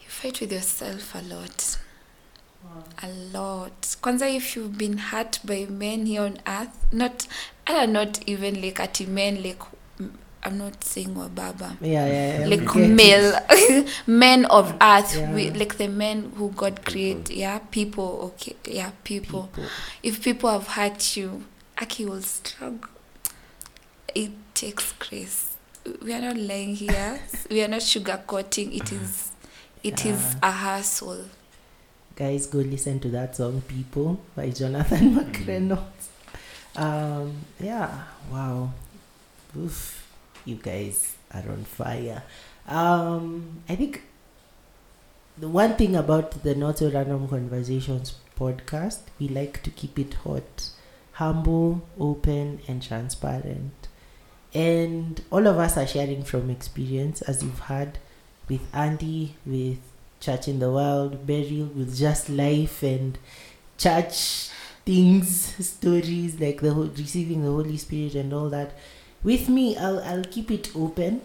[0.00, 1.78] You fight with yourself a lot
[3.02, 3.96] a lot.
[4.00, 7.26] Kwanza if you've been hurt by men here on earth not
[7.66, 9.58] i are not even like ati men like
[9.98, 10.10] mm,
[10.42, 12.46] i'm not saying wababa Yeah, yeah, yeah.
[12.46, 13.38] like we male
[14.06, 15.34] men of earth Yeah.
[15.34, 19.44] we, like the men who god create yeah people okay yeah people.
[19.54, 19.70] People.
[20.02, 21.44] if people have hurt you
[21.80, 22.90] aki will struggle.
[24.14, 25.56] It takes grace.
[26.02, 27.18] We are not lying here.
[27.50, 28.76] We are not sugarcoating.
[28.76, 29.32] It is
[29.82, 30.48] it is Yeah.
[30.48, 31.24] a hustle
[32.16, 36.08] Guys, go listen to that song "People" by Jonathan McReynolds.
[36.76, 38.70] Um, yeah, wow,
[39.56, 40.06] Oof,
[40.44, 42.22] you guys are on fire.
[42.66, 44.02] Um, I think
[45.38, 50.14] the one thing about the Not So Random Conversations podcast, we like to keep it
[50.14, 50.70] hot,
[51.12, 53.88] humble, open, and transparent.
[54.52, 57.98] And all of us are sharing from experience, as you've had
[58.48, 59.78] with Andy, with
[60.24, 63.18] Church in the Wild, Beryl, with just life and
[63.76, 64.48] church
[64.86, 68.72] things, stories like the receiving the Holy Spirit and all that.
[69.22, 71.20] With me, I'll I'll keep it open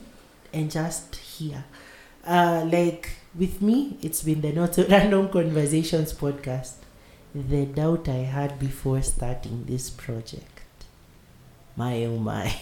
[0.54, 1.64] and just hear.
[2.26, 6.74] Uh, like with me, it's been the Not So Random Conversations podcast.
[7.34, 10.86] The doubt I had before starting this project,
[11.76, 12.54] my oh my,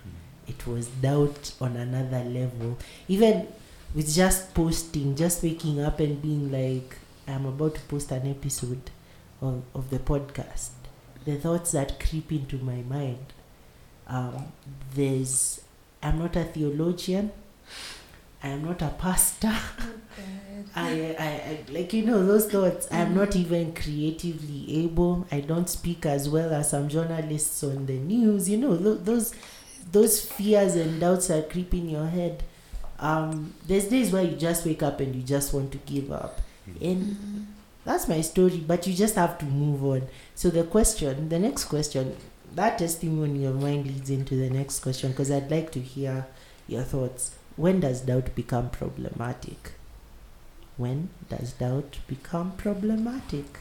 [0.46, 2.76] it was doubt on another level.
[3.08, 3.46] Even
[3.94, 6.96] with just posting, just waking up and being like,
[7.26, 8.90] I'm about to post an episode
[9.40, 10.70] of, of the podcast.
[11.24, 13.32] The thoughts that creep into my mind.
[14.06, 14.52] Um,
[14.94, 15.60] there's,
[16.02, 17.32] I'm not a theologian.
[18.42, 19.54] I'm not a pastor.
[20.74, 22.86] I, I, I, like you know those thoughts.
[22.90, 25.26] I'm not even creatively able.
[25.32, 28.48] I don't speak as well as some journalists on the news.
[28.48, 29.34] You know tho- those,
[29.90, 32.44] those fears and doubts are creeping your head.
[32.98, 36.40] Um, there's days where you just wake up and you just want to give up,
[36.80, 37.46] and
[37.84, 38.58] that's my story.
[38.58, 40.08] But you just have to move on.
[40.34, 42.16] So the question, the next question,
[42.54, 46.26] that testimony of mine leads into the next question because I'd like to hear
[46.66, 47.34] your thoughts.
[47.56, 49.72] When does doubt become problematic?
[50.76, 53.60] When does doubt become problematic?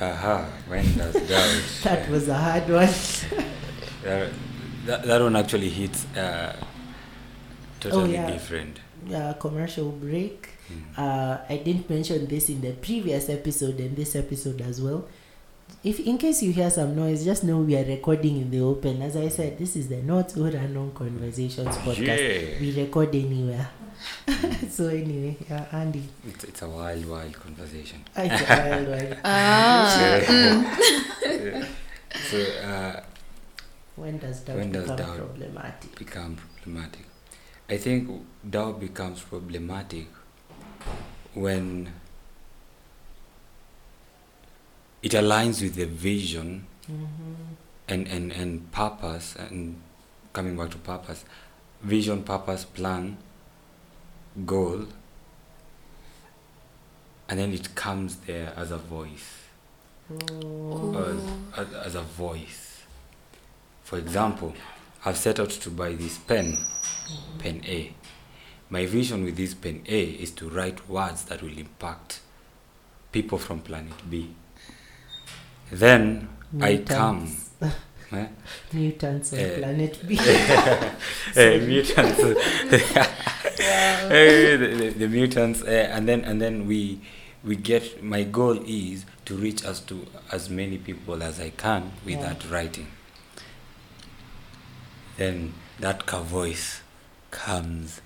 [0.00, 1.62] Aha, when does doubt?
[1.82, 2.88] That was a hard one.
[4.86, 6.56] That, that one actually hits uh,
[7.80, 8.30] totally yeah.
[8.30, 8.80] different.
[9.14, 10.48] uh, commercial break.
[10.70, 10.98] Mm.
[10.98, 15.04] Uh, I didn't mention this in the previous episode and this episode as well.
[15.84, 19.02] If in case you hear some noise, just know we are recording in the open.
[19.02, 22.18] As I said, this is the Not So Random Conversations podcast.
[22.18, 22.60] Yeah.
[22.60, 23.68] We record anywhere.
[24.70, 28.04] so anyway, yeah, Andy, It's, it's a wild, wild conversation.
[28.16, 29.16] it's a wild one.
[29.24, 29.90] ah
[32.30, 33.00] so, uh,
[33.96, 35.98] When does doubt When does become doubt problematic?
[35.98, 37.06] become problematic.
[37.68, 40.06] I think doubt becomes problematic
[41.34, 41.92] when
[45.02, 47.34] it aligns with the vision Mm-hmm.
[47.88, 49.80] and, and, and purpose and
[50.32, 51.24] coming back to purpose
[51.80, 53.18] vision purpose plan
[54.44, 54.86] goal
[57.28, 59.30] and then it comes there as a voice
[60.10, 61.38] Oh.
[61.56, 62.71] as, as, as a voice
[63.92, 64.54] for example
[65.04, 66.56] i've set out to buy this pen
[67.38, 67.92] pen a
[68.70, 72.20] my vision with this pen a is to write words that will impact
[73.12, 74.30] people from planet b
[75.70, 76.26] then
[76.62, 77.50] i come Mutants.
[78.12, 78.26] eh?
[78.72, 79.58] Mutants on Eh.
[79.58, 80.18] planet B.
[81.36, 82.20] Eh, mutants
[83.60, 86.98] Eh, the, the, the mutants and then and then we
[87.44, 91.92] we get my goal is to reach us to as many people as i can
[92.06, 92.32] with Yeah.
[92.32, 92.86] that writing
[95.16, 96.80] then that car voice
[97.30, 98.00] comes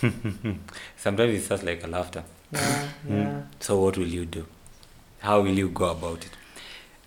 [0.96, 3.10] sometimes it's just like a laughter yeah, Mm.
[3.10, 3.40] yeah.
[3.60, 4.46] so what will you do
[5.20, 6.30] how will you go about it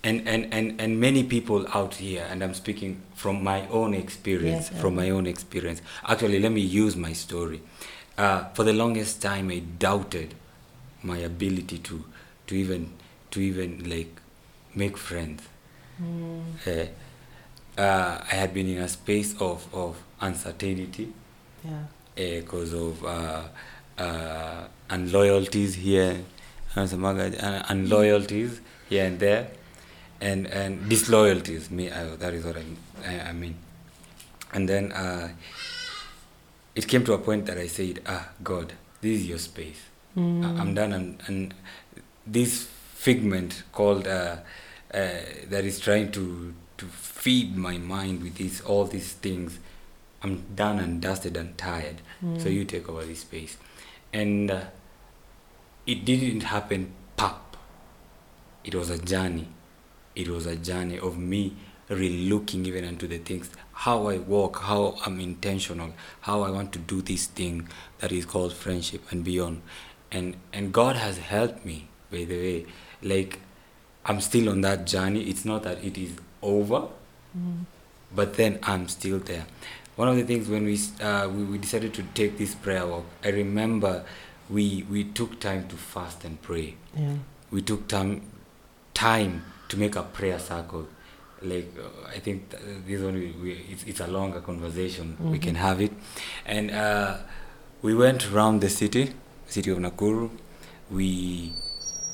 [0.02, 4.70] and, and, and, and many people out here, and I'm speaking from my own experience,
[4.72, 4.80] yeah.
[4.80, 5.82] from my own experience.
[6.08, 7.60] Actually, let me use my story.
[8.16, 10.34] Uh, for the longest time, I doubted
[11.02, 12.02] my ability to,
[12.46, 12.94] to even,
[13.32, 14.22] to even like
[14.74, 15.42] make friends.
[16.02, 16.44] Mm.
[16.66, 16.86] Uh,
[17.80, 21.12] uh, I had been in a space of, of uncertainty
[21.64, 21.84] Yeah.
[22.14, 23.42] because of uh,
[23.98, 26.16] uh, unloyalties here,
[26.74, 29.48] unasemaga, uh, unloyalties here and there,
[30.20, 31.70] and and disloyalties.
[31.70, 32.64] Me, that is what I,
[33.06, 33.54] I, I mean.
[34.52, 35.28] And then uh,
[36.74, 39.80] it came to a point that I said, "Ah, God, this is your space.
[40.16, 40.60] I- Mm.
[40.60, 41.54] I'm done." And, and
[42.26, 44.36] this figment called uh,
[44.92, 45.20] uh,
[45.52, 49.58] that is trying to to feed my mind with these all these things.
[50.22, 52.02] I'm done and dusted and tired.
[52.20, 52.54] So Mm.
[52.56, 53.56] you take over this space,
[54.12, 54.64] and uh,
[55.86, 56.92] it didn't happen.
[57.16, 57.56] Pop.
[58.64, 59.48] It was a journey.
[60.14, 61.56] It was a journey of me
[61.88, 66.72] really looking even into the things how I walk, how I'm intentional, how I want
[66.74, 69.62] to do this thing that is called friendship and beyond.
[70.12, 72.66] And and God has helped me, by the way.
[73.02, 73.38] Like
[74.04, 75.22] I'm still on that journey.
[75.30, 76.88] It's not that it is over,
[77.36, 77.64] Mm.
[78.14, 79.46] but then I'm still there.
[79.96, 83.04] One of the things when we uh, we, we decided to take this prayer walk,
[83.24, 84.04] I remember
[84.48, 86.74] we we took time to fast and pray.
[86.96, 87.14] Yeah.
[87.52, 88.22] We took time
[88.94, 90.86] time to make a prayer circle.
[91.42, 95.16] Like uh, I think th- this one we, we it's, it's a longer conversation.
[95.20, 95.42] We Mhm.
[95.42, 95.92] can have it,
[96.46, 97.18] and uh,
[97.82, 99.12] we went around the city,
[99.46, 100.30] city of Nakuru.
[100.90, 101.52] We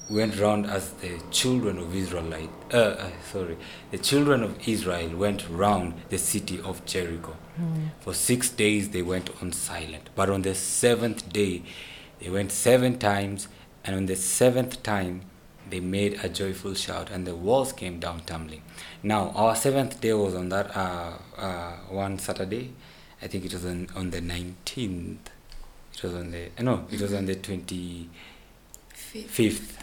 [0.09, 2.51] went round as the children of Israelite.
[2.73, 3.57] Uh, uh, sorry,
[3.91, 7.37] the children of Israel went round the city of Jericho.
[7.61, 7.89] Mm.
[8.01, 11.63] For six days they went on silent, but on the seventh day
[12.21, 13.49] they went seven times,
[13.85, 15.23] and on the seventh time
[15.69, 18.63] they made a joyful shout, and the walls came down tumbling.
[19.03, 22.73] Now our seventh day was on that uh, uh, one Saturday.
[23.21, 25.31] I think it was on, on the nineteenth.
[25.95, 28.09] It was on the no, it was on the twenty
[28.95, 29.76] Fifth.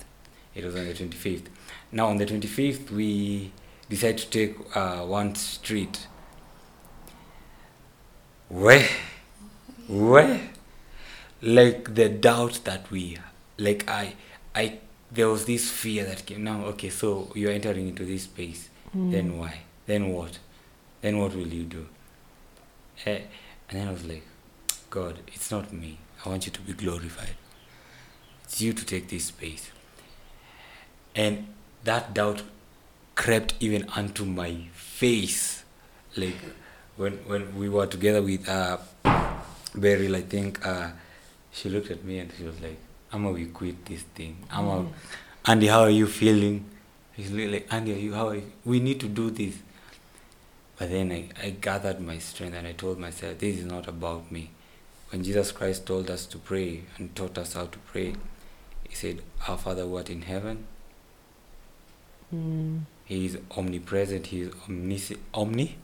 [0.55, 1.49] It was on the twenty fifth.
[1.91, 3.51] Now on the twenty fifth, we
[3.89, 6.07] decided to take uh, one street.
[8.49, 8.87] Where,
[9.87, 10.49] where,
[11.41, 13.17] like the doubt that we,
[13.57, 14.13] like I,
[14.53, 14.79] I,
[15.11, 16.43] there was this fear that came.
[16.43, 18.69] Now, okay, so you're entering into this space.
[18.95, 19.11] Mm.
[19.11, 19.61] Then why?
[19.87, 20.37] Then what?
[21.01, 21.87] Then what will you do?
[23.05, 23.21] Eh,
[23.69, 24.23] and then I was like,
[24.91, 25.97] God, it's not me.
[26.23, 27.35] I want you to be glorified.
[28.43, 29.71] It's you to take this space.
[31.15, 31.47] And
[31.83, 32.41] that doubt
[33.15, 35.63] crept even onto my face.
[36.15, 36.35] Like
[36.97, 38.77] when when we were together with uh
[39.75, 40.89] Beryl, I think uh
[41.51, 42.77] she looked at me and she was like,
[43.11, 44.37] Amma, we quit this thing.
[44.51, 44.93] Amma, Mm.
[45.45, 46.65] Andy, how are you feeling?
[47.13, 48.51] He's li- like, Andy, are you how are you?
[48.65, 49.55] We need to do this.
[50.79, 54.31] But then I, I gathered my strength and I told myself, this is not about
[54.31, 54.49] me.
[55.11, 58.15] When Jesus Christ told us to pray and taught us how to pray,
[58.89, 60.65] he said, Our Father who art in heaven,
[62.33, 62.81] Mm.
[63.05, 65.75] he is omnipresent, he is omnis- omni,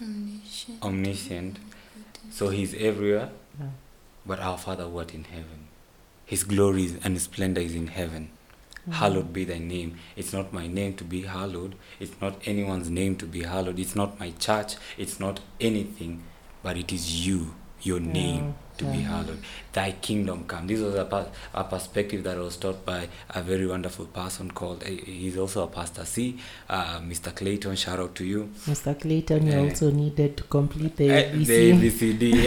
[0.00, 0.82] Omniscient.
[0.82, 1.58] omniscient.
[2.30, 3.66] So he's everywhere, Yeah.
[4.26, 5.66] but our Father who art in heaven.
[6.26, 8.28] His glory is- and splendor is in heaven.
[8.88, 8.92] Mm.
[8.94, 9.96] Hallowed be thy name.
[10.16, 11.74] It's not my name to be hallowed.
[11.98, 13.78] It's not anyone's name to be hallowed.
[13.78, 14.76] It's not my church.
[14.96, 16.22] It's not anything,
[16.62, 19.38] but it is you, your name to be hallowed.
[19.72, 20.66] Thy kingdom come.
[20.66, 24.96] This was a, a perspective that was taught by a very wonderful person called, eh,
[25.04, 26.38] he's also a pastor C,
[26.68, 27.34] uh, Mr.
[27.34, 27.76] Clayton.
[27.76, 28.50] Shout out to you.
[28.66, 28.98] Mr.
[28.98, 29.68] Clayton, you Eh.
[29.68, 31.46] also needed to complete the Uh, BC.
[31.46, 32.46] the ABCD.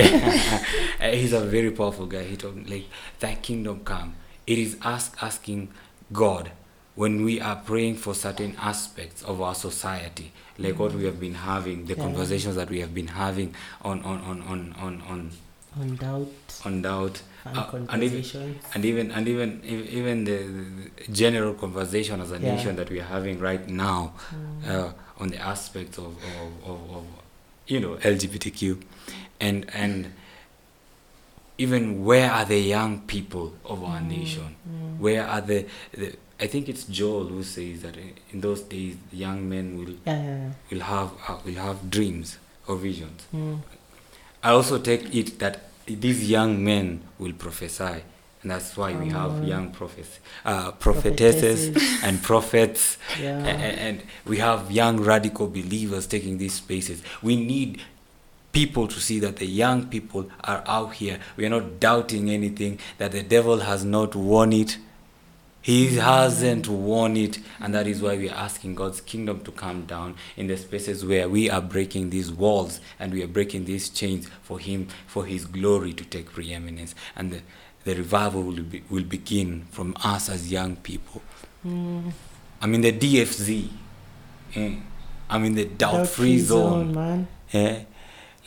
[1.00, 2.24] Uh, he's a very powerful guy.
[2.24, 2.86] He told me, like,
[3.19, 4.15] thy kingdom come.
[4.48, 5.69] It is us asking
[6.12, 6.52] God
[6.96, 11.34] when we are praying for certain aspects of our society, like what we have been
[11.34, 12.02] having, the Yeah.
[12.04, 15.32] conversations that we have been having on on on on on on,
[15.80, 16.28] on doubt
[16.66, 18.24] on doubt, and uh, and even
[18.76, 20.38] and even and even even the,
[21.06, 22.54] the general conversation as a Yeah.
[22.54, 24.70] nation that we are having right now Mm.
[24.70, 27.06] uh, on the aspects of, of, of, of
[27.68, 28.82] you know LGBTQ
[29.41, 30.14] and and
[31.58, 35.00] even where are the young people of our Mm, nation mm.
[35.00, 39.39] where are the, the I think it's Joel who says that in- those days young
[39.54, 42.38] men will Yeah, yeah, will have uh, will have dreams
[42.68, 43.20] or visions.
[43.34, 43.60] Mm.
[44.44, 46.86] I also take it that these young men
[47.22, 47.96] will prophesy
[48.41, 52.04] and that's why we have young prophets uh, prophetesses Prophetesses.
[52.08, 53.39] and prophets Yeah.
[53.52, 53.98] a- a- and
[54.32, 56.98] we have young radical believers taking these spaces.
[57.22, 57.70] We need
[58.52, 61.18] people to see that the young people are out here.
[61.38, 64.78] We are not doubting anything, that the devil has not won it.
[65.64, 69.86] He hasn't won it, and that is why we are asking God's kingdom to come
[69.86, 73.88] down in the spaces where we are breaking these walls and we are breaking these
[73.88, 76.93] chains for Him, for His glory to take preeminence.
[77.16, 77.41] And the,
[77.86, 81.22] the revival will, be, will begin from us as young people.
[81.66, 82.11] Mm.
[82.61, 83.70] I'm in the DFZ.
[84.55, 84.76] eh.
[85.30, 86.93] I'm in the doubt free zone.
[86.93, 87.28] man.
[87.53, 87.84] Yeah.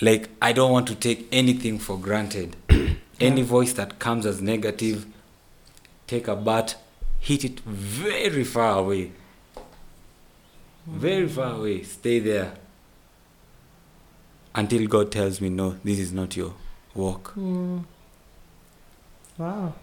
[0.02, 2.56] Like I don't want to take anything for granted.
[3.20, 5.06] Any voice that comes as negative,
[6.06, 6.76] take a bat,
[7.26, 9.10] hit it very far away.
[10.86, 11.82] Very far away.
[11.82, 12.52] Stay there.
[14.54, 16.54] Until God tells me, no, this is not your
[16.94, 17.34] walk.
[17.34, 17.84] Mm.
[19.38, 19.74] Wow.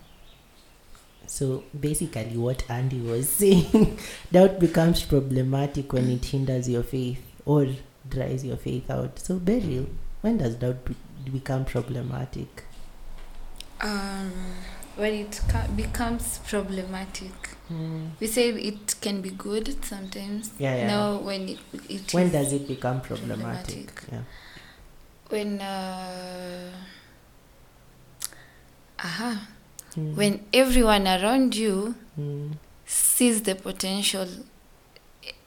[1.27, 3.99] So basically, what Andy was saying,
[4.31, 7.67] doubt becomes problematic when it hinders your faith or
[8.09, 9.19] dries your faith out.
[9.19, 9.87] So, Beryl,
[10.21, 10.95] when does doubt be-
[11.29, 12.63] become problematic?
[13.81, 14.31] Um,
[14.95, 15.41] when it
[15.75, 17.31] becomes problematic,
[17.71, 18.09] Mm.
[18.19, 20.51] we say it can be good sometimes.
[20.59, 20.87] Yeah, yeah.
[20.87, 23.95] No, when it, it When does it become problematic?
[23.95, 24.03] problematic.
[24.11, 24.21] Yeah.
[25.29, 26.71] when uh,
[28.99, 29.47] aha
[29.95, 30.15] Mm.
[30.15, 32.53] when everyone around you Mm.
[32.85, 34.27] sees the potential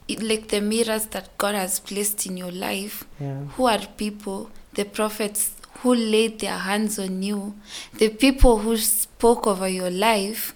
[0.09, 3.45] it, like the mirrors that god has placed in your life Yeah.
[3.57, 5.51] who are people the prophets
[5.81, 7.55] who laid their hands on you
[7.99, 10.55] the people who spoke over your life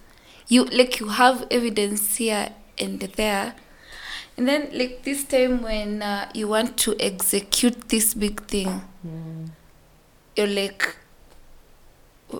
[0.48, 3.54] you like you have evidence here and there
[4.36, 9.48] and then like this time when uh, you want to execute this big thing Mm.
[10.36, 10.96] you're like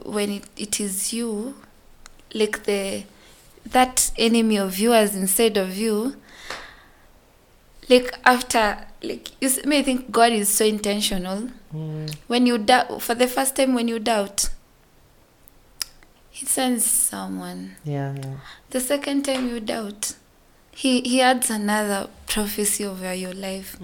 [0.05, 1.55] when it, it is you
[2.35, 3.05] like the
[3.65, 6.17] that enemy of yours inside of you
[7.91, 11.51] like after like you may think god is so intentional.
[11.75, 12.13] Mm.
[12.27, 14.51] when you doubt for the first time when you doubt
[16.31, 17.77] he sends someone.
[17.85, 18.35] Yeah, yeah.
[18.71, 20.15] the second time you doubt
[20.73, 23.77] he he adds another prophecy over your life.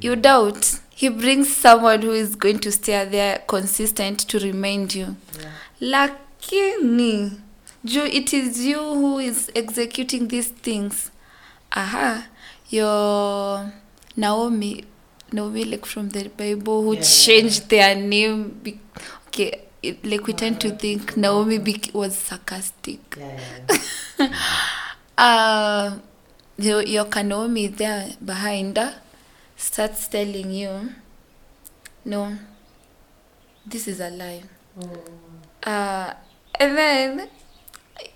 [0.00, 5.16] You doubt he brings someone who is going to stay there consistent to remind you.
[5.40, 5.52] Yeah.
[5.80, 7.32] lakini
[7.84, 11.10] juu it is you who is executing these things.
[11.70, 12.24] Aha
[12.68, 13.72] your
[14.16, 14.84] naomi
[15.32, 17.02] naomi like from the bible who Yeah.
[17.02, 18.80] changed their name be-
[19.28, 23.40] okay it, like we tend to think naomi be- was sarcastic Yeah,
[24.18, 24.28] yeah.
[25.18, 25.98] uh,
[26.58, 28.94] your, your Kanomi there behind her
[29.56, 30.90] starts telling you,
[32.04, 32.36] no,
[33.66, 34.42] this is a lie.
[35.62, 36.14] Uh,
[36.58, 37.28] and then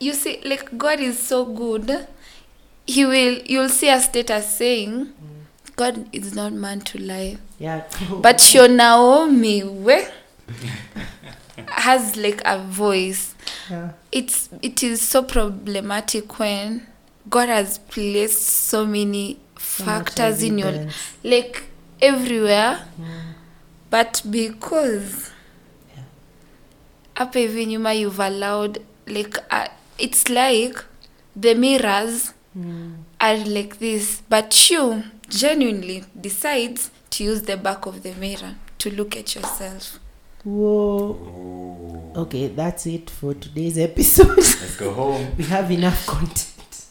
[0.01, 2.07] you see, like God is so good.
[2.93, 5.13] He will, you'll see a status saying,
[5.77, 7.39] God is not man to lie.
[7.59, 7.85] Yeah.
[8.21, 10.05] But your Naomi we,
[11.69, 13.35] has like a voice
[13.71, 13.93] yeah.
[14.11, 16.87] it's it is so problematic when
[17.31, 20.89] God has placed so many So factors in your
[21.23, 21.65] like
[22.01, 23.35] everywhere Mm.
[23.91, 25.31] but because
[27.17, 27.29] Yeah.
[27.33, 29.69] hivi nyuma you've allowed like uh,
[29.99, 30.85] it's like
[31.37, 32.97] the mirrors Mm.
[33.21, 38.91] are like this but you genuinely decides to use the back of the mirror to
[38.91, 39.99] look at yourself
[40.45, 42.13] Whoa.
[42.17, 44.37] Okay, that's it for today's episode.
[44.37, 45.37] Let's go home.
[45.39, 46.87] we have enough content.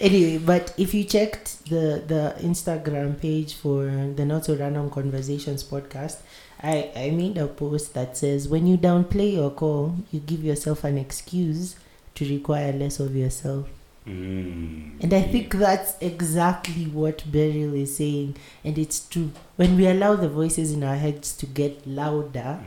[0.00, 3.84] Anyway, but if you checked the the Instagram page for
[4.16, 6.18] the Not So Random Conversations podcast,
[6.62, 10.84] I I made a post that says when you downplay your call, you give yourself
[10.84, 11.74] an excuse
[12.14, 13.68] to require less of yourself.
[14.06, 15.00] Mm.
[15.02, 19.30] And I think that's exactly what Beryl is saying, and it's true.
[19.56, 22.60] When we allow the voices in our heads to get louder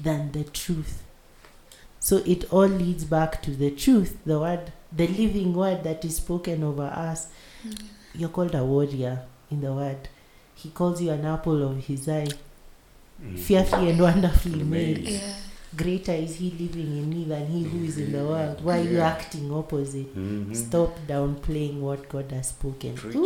[0.00, 1.02] than the truth,
[1.98, 6.16] so it all leads back to the truth, the word, the living word that is
[6.16, 7.28] spoken over us.
[8.14, 10.08] You're called a warrior in the word.
[10.54, 12.28] He calls you an apple of his eye,
[13.22, 13.38] Mm.
[13.38, 15.02] fearfully and wonderfully made.
[15.02, 15.08] Made.
[15.08, 15.34] yeah
[15.74, 18.62] Greater is he living in me than he who is in the world.
[18.64, 20.14] Why are you acting opposite?
[20.16, 20.54] Mhm.
[20.54, 22.94] Stop downplaying what God has spoken.
[22.94, 23.16] Preach,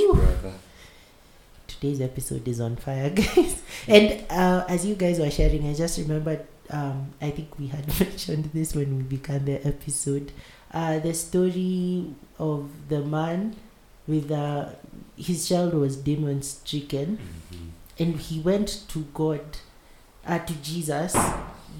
[1.66, 5.98] today's episode is on fire guys and uh, as you guys were sharing i just
[5.98, 10.32] remembered um, i think we had mentioned this when we began the episode
[10.74, 12.06] uh, the story
[12.40, 13.54] of the man
[14.08, 14.68] with uh,
[15.16, 17.18] his child was demon stricken
[17.52, 17.68] Mhm.
[18.00, 19.40] and he went to god
[20.26, 21.14] uh, to jesus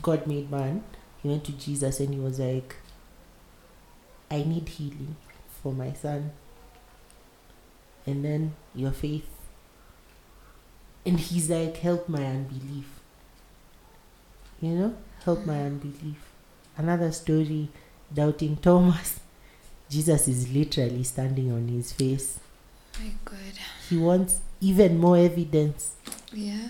[0.02, 0.82] god made man
[1.22, 2.76] he went to jesus and he was like
[4.30, 5.16] i need healing
[5.62, 6.30] for my son
[8.06, 9.28] and then your faith
[11.04, 12.86] and he's like help my unbelief
[14.60, 14.94] you know
[15.24, 15.66] help my mm.
[15.66, 16.32] unbelief
[16.76, 17.68] another story
[18.12, 19.20] doubting thomas
[19.90, 22.38] Jesus is literally standing on his face.
[22.96, 23.58] My God.
[23.88, 25.96] He wants even more evidence.
[26.32, 26.68] Yeah.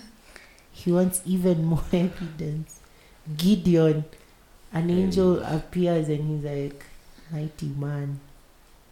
[0.71, 2.80] He wants even more evidence.
[3.37, 4.05] Gideon,
[4.73, 6.85] an angel appears and he's like,
[7.31, 8.19] Mighty man,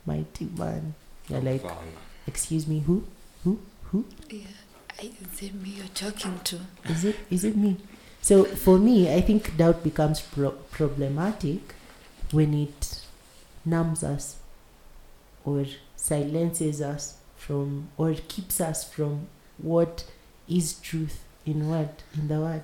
[0.06, 0.94] mighty man.
[1.28, 1.64] You're like,
[2.28, 3.06] Excuse me, who?
[3.44, 3.60] Who?
[3.86, 4.06] Who?
[4.30, 4.42] Yeah.
[5.02, 6.60] I, is it me you're talking to?
[6.86, 7.78] Is it is it me?
[8.22, 11.74] So for me, I think doubt becomes pro- problematic
[12.32, 13.02] when it
[13.66, 14.38] numbs us
[15.46, 15.66] or
[15.96, 19.28] silences us from or keeps us from
[19.58, 20.04] what
[20.48, 22.64] is truth in what in the word.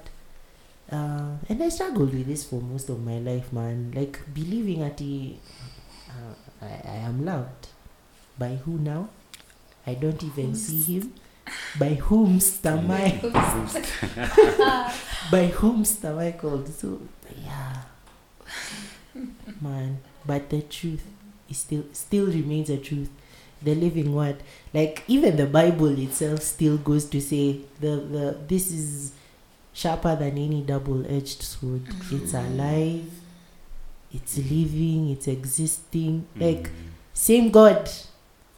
[0.91, 3.91] Uh, and I struggled with this for most of my life, man.
[3.95, 5.35] Like believing at the,
[6.09, 7.69] uh, I, I am loved.
[8.37, 9.09] By who now?
[9.87, 11.13] I don't even see him.
[11.79, 13.19] By whom am I?
[15.31, 16.67] by whom am I called?
[16.73, 17.01] So
[17.43, 17.81] yeah,
[19.61, 19.99] man.
[20.25, 21.03] But the truth
[21.49, 23.09] is still still remains a truth.
[23.61, 24.37] The living word,
[24.73, 29.11] like even the Bible itself, still goes to say the the this is
[29.75, 31.83] sharper than any double-edged sword.
[32.11, 32.47] It's mm.
[32.47, 33.11] alive.
[34.11, 35.09] It's living.
[35.11, 36.25] It's existing.
[36.35, 36.41] Mm.
[36.41, 36.69] Like
[37.13, 37.91] same God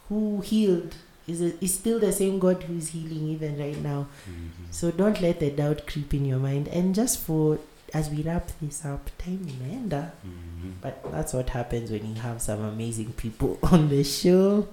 [0.08, 0.94] who healed
[1.26, 4.06] is a, is still the same God who is healing even right now.
[4.24, 4.70] Mm-hmm.
[4.70, 6.68] So don't let the doubt creep in your mind.
[6.68, 7.58] And just for
[7.92, 10.12] as we wrap this up, time imeenda.
[10.14, 10.26] Ah.
[10.26, 10.70] Mm-hmm.
[10.80, 14.68] But that's what happens when you have some amazing people on the show.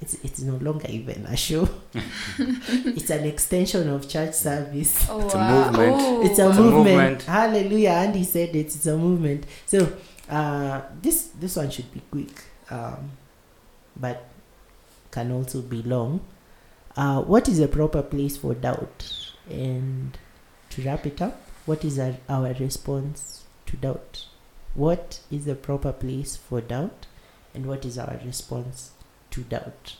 [0.00, 1.68] It's it's no longer even a show.
[2.38, 5.06] it's an extension of church service.
[5.08, 5.92] Oh, It's a movement.
[5.96, 6.22] Oh.
[6.26, 6.84] It's a It's a movement.
[6.86, 7.22] movement.
[7.22, 7.90] Hallelujah.
[7.90, 8.66] Andy said it.
[8.74, 9.46] It's a movement.
[9.66, 9.92] So
[10.28, 13.10] uh, this this one should be quick, um,
[13.96, 14.26] but
[15.10, 16.20] can also be long.
[16.96, 19.32] Uh, what is a proper place for doubt?
[19.48, 20.16] And
[20.70, 24.26] to wrap it up, what is our, our response to doubt?
[24.74, 27.06] What is the proper place for doubt?
[27.54, 28.90] And what is our response
[29.34, 29.96] to doubt?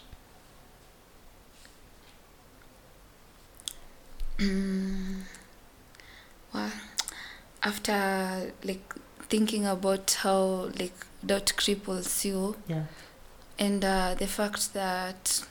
[4.39, 5.23] Mm.
[6.53, 6.71] Well,
[7.63, 8.95] after like
[9.29, 12.85] thinking about how like doubt cripples you Yeah.
[13.59, 15.43] and uh, the fact that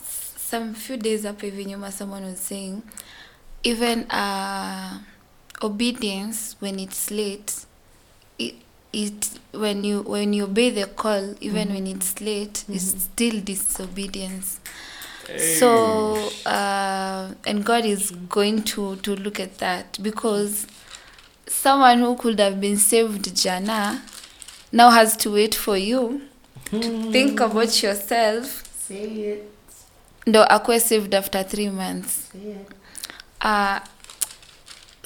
[0.00, 2.82] some few days up hivi nyuma someone was saying
[3.62, 5.00] even uh,
[5.62, 7.66] obedience when it's late
[8.38, 8.54] it,
[8.92, 11.96] it when you when you obey the call even when Mhm.
[11.96, 13.00] it's late it's Mhm.
[13.00, 14.60] still disobedience
[15.58, 16.14] so
[16.46, 20.66] uh, and god is going to to look at that because
[21.46, 24.02] someone who could have been saved jana
[24.72, 26.20] now has to wait for you
[26.70, 29.42] to think about yourself Say it.
[30.26, 32.70] ndo akuwe saved after three months Say it.
[33.40, 33.80] uh,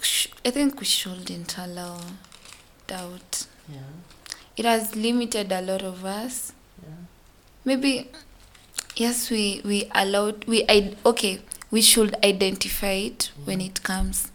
[0.02, 2.00] sh- i think we shouldn't allow
[2.88, 3.78] doubt Yeah.
[4.56, 6.52] it has limited a lot of us
[6.82, 6.94] Yeah.
[7.64, 8.06] maybe
[8.96, 11.40] yes we we allowed we I, okay
[11.70, 14.28] we should identify it when it comes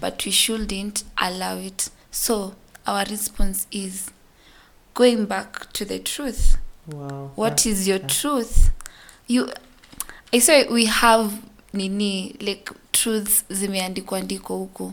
[0.00, 2.54] but we shouldn't allow it so
[2.86, 4.10] our response is
[4.94, 6.56] going back to the truth
[6.86, 7.30] Wow.
[7.36, 7.72] what Yeah.
[7.72, 8.06] is your yeah.
[8.08, 8.70] truth
[9.28, 9.50] you
[10.32, 11.32] i say we have
[11.72, 14.92] nini like truths zimeandikwa andiko huku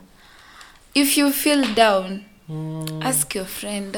[0.93, 3.01] if you feel down Mm.
[3.01, 3.97] ask your friend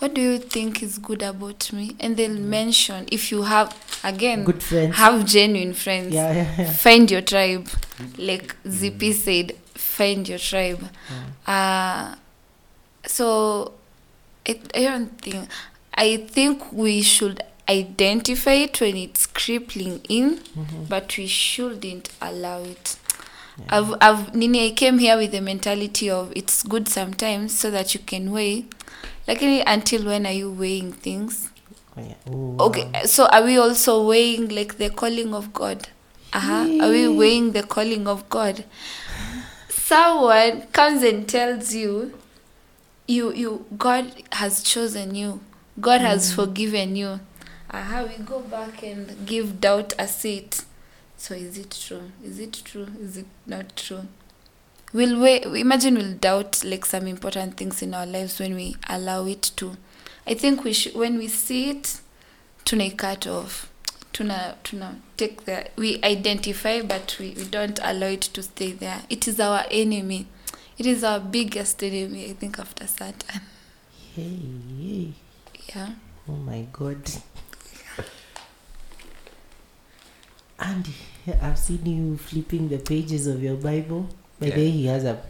[0.00, 3.68] what do you think is good about me and they'll mention if you have
[4.02, 4.96] again Good friends.
[4.96, 6.72] have genuine friends Yeah, yeah, yeah.
[6.72, 7.68] find your tribe
[8.18, 10.82] like zp said find your tribe
[11.46, 12.14] uh
[13.06, 13.72] so
[14.48, 15.48] I, I don't think
[15.94, 20.88] i think we should identify it when it's crippling in Mhm.
[20.88, 22.96] but we shouldn't allow it.
[23.68, 27.94] I've, I've nini i came here with the mentality of it's good sometimes so that
[27.94, 28.66] you can weigh
[29.26, 31.50] lakini until when are you weighing things
[31.96, 32.14] yeah.
[32.30, 33.04] Oh, okay wow.
[33.04, 35.88] so are we also weighing like the calling of god
[36.32, 36.68] uh-huh.
[36.82, 38.64] are we weighing the calling of god
[39.70, 42.12] someone comes and tells you
[43.08, 45.40] you you god has chosen you
[45.80, 47.20] god has forgiven you
[47.70, 48.06] uh-huh.
[48.06, 50.65] we go back and give doubt a seat
[51.26, 52.12] so is it true?
[52.22, 52.86] Is it true?
[53.00, 54.06] Is it not true?
[54.92, 59.26] We'll we imagine we'll doubt like some important things in our lives when we allow
[59.26, 59.76] it to.
[60.24, 62.00] I think we sh- when we see it
[62.64, 63.68] tuna cut off.
[64.12, 69.02] Tuna tuna take the we identify but we, we don't allow it to stay there.
[69.10, 70.28] It is our enemy.
[70.78, 73.40] It is our biggest enemy i think after satan.
[74.14, 74.38] Hey,
[74.78, 75.12] hey.
[75.74, 75.90] yeah.
[76.28, 77.02] Oh my God.
[80.58, 80.94] Andy,
[81.42, 84.08] I've seen you flipping the pages of your Bible.
[84.38, 85.20] By the way, he has a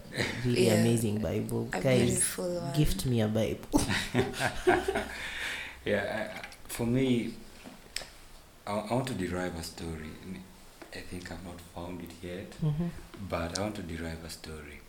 [0.45, 0.73] really Yeah.
[0.73, 1.69] amazing Bible.
[1.73, 2.35] a Guys,
[2.75, 3.81] gift me a Bible.
[5.85, 7.33] yeah, I- for me,
[8.65, 10.09] I, I want to derive a story.
[10.93, 12.89] I think I've not found it yet, Mhm.
[13.29, 14.79] but I want to derive a story.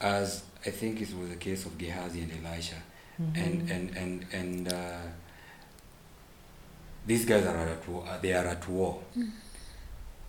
[0.00, 2.76] As I think it was the case of Gehazi and Elisha,
[3.18, 3.70] and Mhm.
[3.74, 5.02] and and and uh,
[7.06, 8.04] these guys are at war.
[8.08, 9.02] uh, They are at war,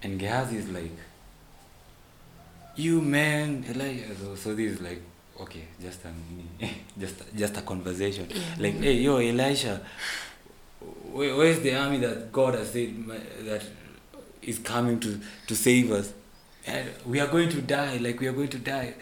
[0.04, 0.91] and Gehazi is like,
[2.76, 5.02] "You man, Elijah." So, so this is like,
[5.39, 6.12] okay, just a
[6.99, 8.28] just just a conversation.
[8.60, 9.82] Like, hey, yo, Elisha,
[11.12, 13.64] where, where's the army that God has said my- that
[14.41, 16.14] is coming to to save us?
[16.66, 17.97] And we are going to die.
[17.97, 18.93] Like we are going to die.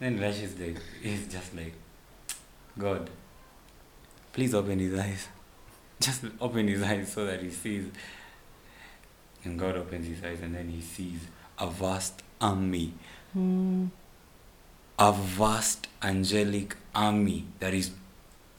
[0.00, 1.72] Then Elisha is like, he's just like,
[2.76, 3.08] God,
[4.32, 5.28] please open his eyes.
[6.00, 7.86] Just open his eyes so that he sees.
[9.44, 11.20] And God opens his eyes and then he sees
[11.58, 12.94] a vast army,
[13.36, 13.90] Mm.
[14.98, 17.90] a vast angelic army that is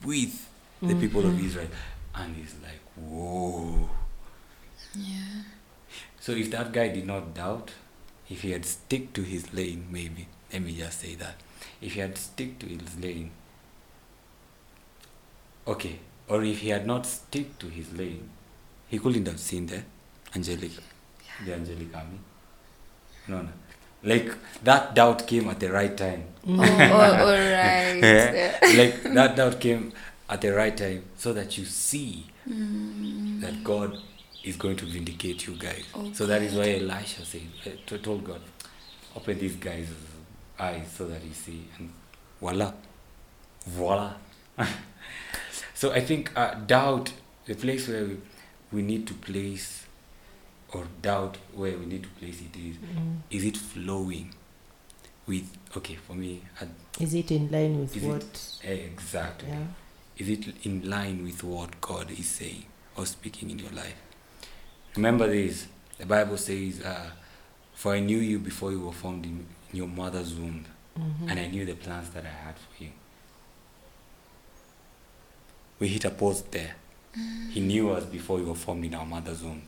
[0.04, 0.48] with
[0.82, 1.44] the people of Mhm.
[1.46, 1.68] Israel.
[2.14, 3.90] And he's like, whoa.
[4.94, 5.42] Yeah.
[6.20, 7.72] So if that guy did not doubt,
[8.28, 11.36] if he had stick to his lane, maybe, let me just say that.
[11.80, 13.30] If he had stick to his lane,
[15.66, 18.30] okay, or if he had not stick to his lane,
[18.88, 19.82] he couldn't have seen the
[20.36, 20.72] angelic,
[21.44, 22.18] the angelic army.
[23.28, 23.48] No, no.
[24.02, 24.32] Like
[24.62, 26.24] that doubt came at the right time.
[26.46, 27.96] Oh, all right.
[27.96, 28.58] Yeah.
[28.76, 29.92] like that doubt came
[30.28, 33.40] at the right time so that you see Mm.
[33.40, 33.98] that God
[34.44, 35.82] is going to vindicate you guys.
[36.12, 38.40] So that is why Elisha said, uh, told God,
[39.16, 39.88] open these guys'
[40.56, 41.66] eyes so that he see.
[41.76, 41.90] And
[42.40, 42.72] voila,
[43.66, 44.12] voila.
[45.74, 47.12] so I think uh, doubt,
[47.46, 48.16] the place where we,
[48.70, 49.85] we need to place,
[50.76, 53.18] or doubt where we need to place it is, Mm.
[53.30, 54.34] is it flowing
[55.26, 55.46] with,
[55.76, 56.66] okay, for me, uh,
[57.00, 58.58] Is it in line with Is it- what?
[58.64, 59.48] exactly.
[59.48, 59.66] Yeah.
[60.18, 62.64] Is it in line with what God is saying
[62.96, 63.96] or speaking in your life?
[64.94, 65.66] Remember this.
[65.98, 67.10] The Bible says, uh,
[67.74, 70.64] For I knew you before you were formed in your mother's womb,
[70.98, 71.30] Mhm.
[71.30, 72.90] and I knew the plans that I had for you.
[75.78, 76.74] We hit a pause there.
[77.50, 79.62] He knew us before we were formed in our mother's womb.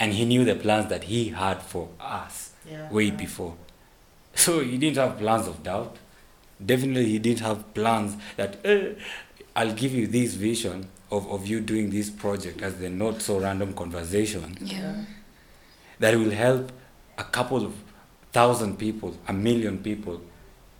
[0.00, 2.90] And he knew the plans that he had for us Yeah.
[2.90, 3.54] way before.
[4.34, 5.96] So he didn't have plans of doubt.
[6.64, 8.94] Definitely, he didn't have plans that "Eh,
[9.54, 13.38] I'll give you this vision of, of you doing this project as the not so
[13.40, 15.04] random conversation Yeah.
[15.98, 16.72] that will help
[17.18, 17.74] a couple of
[18.32, 20.20] thousand people, a million people.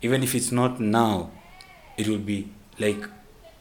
[0.01, 1.29] Even if it's not now,
[1.97, 2.47] it will be
[2.79, 3.03] like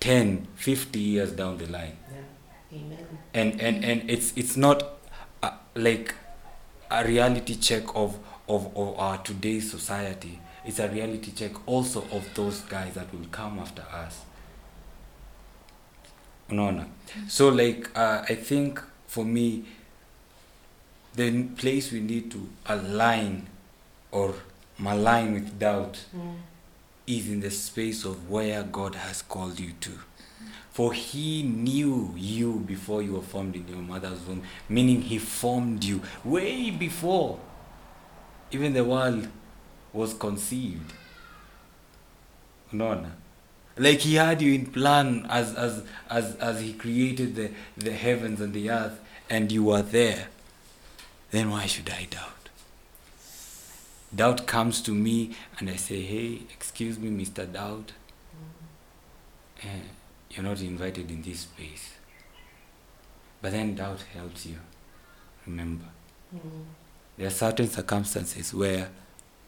[0.01, 2.79] 10, 50 years down the line Yeah.
[2.79, 3.07] Amen.
[3.35, 4.79] and and and it's it's not
[5.75, 6.15] like
[6.91, 8.19] a reality check of,
[8.49, 13.27] of of our today's society it's a reality check also of those guys that will
[13.31, 14.21] come after us
[16.51, 16.87] unaona
[17.29, 19.65] so like uh, i think for me
[21.17, 23.47] the place we need to align
[24.13, 24.35] or
[24.79, 26.37] malign with doubt Mm.
[27.07, 29.91] is in the space of where God has called you to.
[30.81, 35.85] For he knew you before you were formed in your mother's womb, meaning he formed
[35.85, 37.39] you way before
[38.51, 39.29] even the world
[39.93, 40.95] was conceived.
[42.73, 43.11] Unaona?
[43.77, 48.41] Like he had you in plan as as as as he created the, the heavens
[48.41, 50.29] and the earth and you were there.
[51.31, 52.49] Then why should I doubt?
[54.17, 57.53] Doubt comes to me and I say, hey, excuse me, Mr.
[57.53, 57.93] Doubt.
[59.63, 60.00] Eh,
[60.31, 61.95] you're not invited in this space.
[63.43, 64.57] But then doubt helps you.
[65.47, 65.87] Remember,
[66.35, 66.65] Mm.
[67.17, 68.89] there are certain circumstances where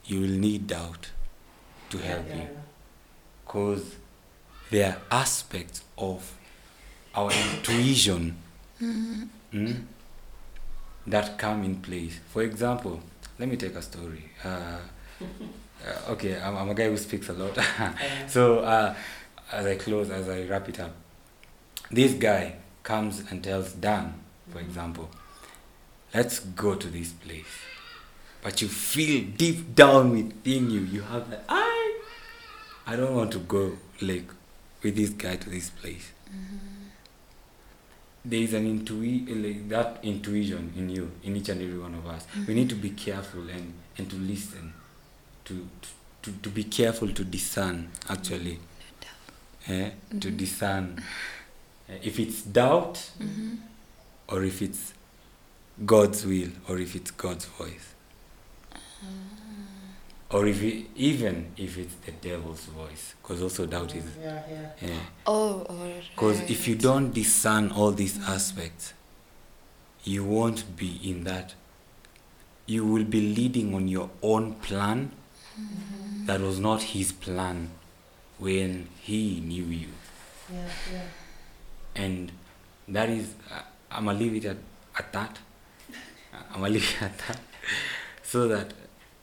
[0.05, 1.11] you will need doubt
[1.91, 2.41] to help Yeah, you.
[2.43, 2.49] yeah.
[3.45, 3.97] Because
[4.71, 6.35] there are aspects of
[7.15, 8.37] our intuition
[8.81, 9.85] mm,
[11.07, 12.19] that come in place.
[12.33, 13.01] For example,
[13.39, 14.25] let me take a story.
[14.45, 14.79] Uh,
[15.87, 17.57] uh, okay, I'm, I'm a guy who speaks a lot.
[18.29, 18.95] so uh,
[19.53, 20.93] as I close, as I wrap it up,
[21.91, 24.15] this guy comes and tells Dan,
[24.49, 24.69] for mm-hmm.
[24.69, 25.11] example,
[26.15, 27.45] let's go to this place.
[28.43, 32.01] But you feel deep down within you, you have that, I,
[32.87, 34.29] I don't want to go like
[34.83, 36.11] with this guy to this place.
[36.29, 36.57] Mm-hmm.
[38.25, 42.07] There is an intui like that intuition in you, in each and every one of
[42.07, 42.27] us.
[42.47, 44.73] We need to be careful and, and to listen,
[45.45, 45.69] to,
[46.23, 48.59] to, to be careful to discern actually,
[49.69, 49.91] eh?
[50.21, 51.03] to discern
[51.89, 53.11] eh, if it's doubt
[54.29, 54.95] or if it's
[55.85, 57.95] God's will or if it's God's voice.
[60.31, 64.71] or if it, even if it's the devil's voice, because also doubt is Yeah, yeah.
[64.81, 65.01] yeah.
[65.27, 68.95] Oh, all Because if you don't discern all these aspects,
[70.05, 71.55] you won't be in that.
[72.67, 75.13] You will be leading on your own plan
[76.25, 77.71] that was not his plan
[78.43, 79.89] when he knew you.
[80.53, 81.03] Yeah, yeah.
[82.05, 82.33] And
[82.89, 84.57] that is, uh, I'm going to leave it at,
[84.99, 85.39] at that.
[86.53, 87.41] I'm going to leave it at that.
[88.23, 88.73] So that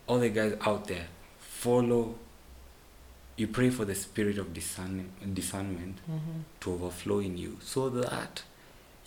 [0.07, 1.07] all the guys out there
[1.39, 2.15] follow,
[3.35, 6.39] you pray for the spirit of discernment, discernment Mm-hmm.
[6.61, 8.43] to overflow in you so that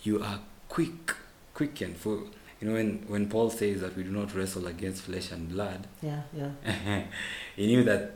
[0.03, 0.39] you are
[0.69, 1.15] quick
[1.53, 2.13] quickened for
[2.59, 5.85] you know when when paul says that we do not wrestle against flesh and blood
[6.01, 7.03] Yeah, yeah.
[7.55, 8.15] he knew that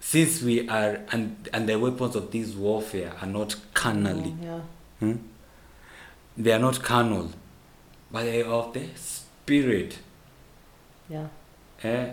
[0.00, 4.60] since we are and and the weapons of this warfare are not carnally Oh, yeah.
[5.00, 5.16] hmm?
[6.36, 7.30] they are not carnal
[8.12, 9.98] but they are of the spirit
[11.08, 11.26] Yeah.
[11.82, 12.12] eh?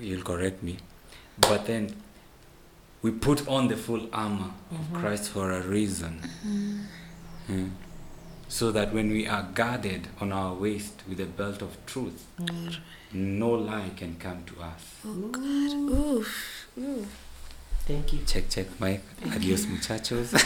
[0.00, 0.76] you'll correct me
[1.40, 1.94] but then
[3.02, 4.80] we put on the full armor Mhm.
[4.80, 6.20] of christ for a reason
[7.46, 7.68] Hmm.
[8.48, 12.76] So that when we are guarded on our waist with a belt of truth, Mm.
[13.12, 14.82] no lie can come to us.
[15.04, 16.24] Ooh.
[16.78, 17.06] Ooh.
[17.86, 18.20] Thank you.
[18.26, 19.02] Check, check, Mike.
[19.34, 20.32] Adios, muchachos.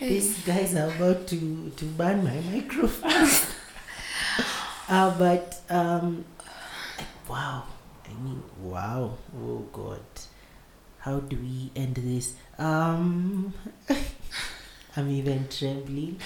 [0.00, 3.28] These guys are about to, to ban my microphone.
[4.88, 6.24] uh, but, um,
[7.28, 7.64] wow.
[8.04, 9.16] I mean, wow.
[9.36, 10.00] Oh, God.
[10.98, 12.34] How do we end this?
[12.58, 13.54] Um,
[14.96, 16.18] I'm even trembling.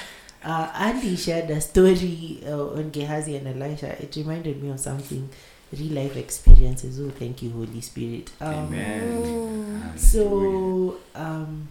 [0.44, 4.00] Uh, Andy shared a story uh, on Gehazi and Elisha.
[4.02, 5.28] It reminded me of something,
[5.72, 7.00] real life experiences.
[7.00, 8.30] Oh, thank you, Holy Spirit.
[8.40, 9.92] Um, Amen.
[9.98, 11.68] So, um,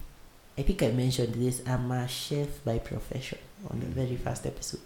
[0.58, 1.62] I think I mentioned this.
[1.66, 3.38] I'm a chef by profession
[3.70, 4.82] on the very first episode.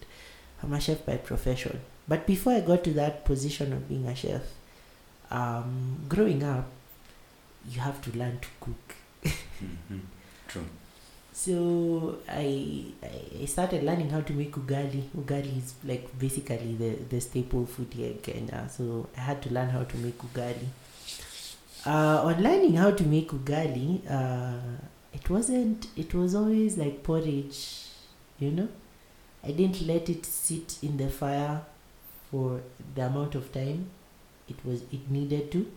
[0.61, 1.79] I'm a chef by profession.
[2.07, 4.41] But before I got to that position of being a chef,
[5.31, 6.67] um, growing up,
[7.69, 8.95] you have to learn to cook.
[9.23, 10.01] Mhm.
[10.47, 10.65] True.
[11.33, 12.85] So I
[13.41, 15.03] I started learning how to make ugali.
[15.17, 18.69] Ugali is like basically the, the staple food here in Kenya.
[18.69, 20.67] So I had to learn how to make ugali.
[21.85, 24.77] Uh, on learning how to make ugali, uh,
[25.13, 25.87] it wasn't.
[25.95, 27.87] It was always like porridge,
[28.39, 28.67] you know.
[29.43, 31.61] I didn't let it sit in the fire
[32.29, 32.61] for
[32.95, 33.89] the amount of time
[34.51, 35.71] it was it needed to.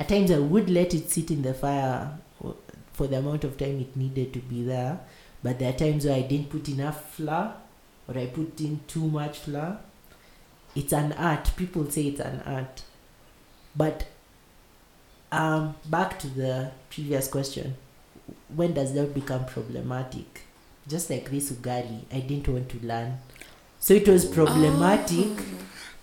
[0.00, 2.18] At times I would let it sit in the fire
[2.96, 4.98] for the amount of time it needed to be there.
[5.42, 7.54] But there are times where I didn't put enough flour
[8.08, 9.78] or I put in too much flour.
[10.74, 11.52] It's an art.
[11.56, 12.82] People say it's an art.
[13.76, 14.06] But
[15.30, 17.76] um, back to the previous question
[18.54, 20.42] when does that become problematic?
[20.88, 23.18] Just like this ugali, I didn't want to learn.
[23.78, 25.28] So it was problematic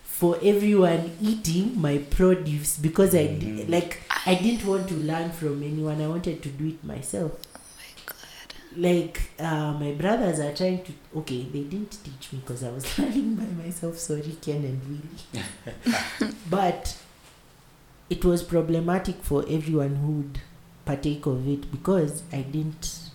[0.03, 3.69] for everyone eating my produce because I di- Mhm.
[3.69, 6.01] like I didn't want to learn from anyone.
[6.01, 7.34] I wanted to do it myself.
[7.55, 8.53] Oh my god!
[8.78, 10.93] Like uh, my brothers are trying to.
[11.17, 13.97] Okay, they didn't teach me because I was learning by myself.
[13.97, 16.34] Sorry, Ken and Willie.
[16.49, 16.95] but
[18.09, 20.39] it was problematic for everyone who would
[20.86, 23.09] partake of it because I didn't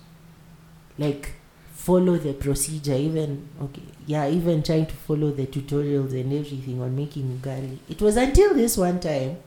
[0.99, 1.33] like
[1.73, 2.95] follow the procedure.
[2.95, 7.79] Even okay, yeah, even trying to follow the tutorials and everything on making ugali.
[7.89, 9.39] It was until this one time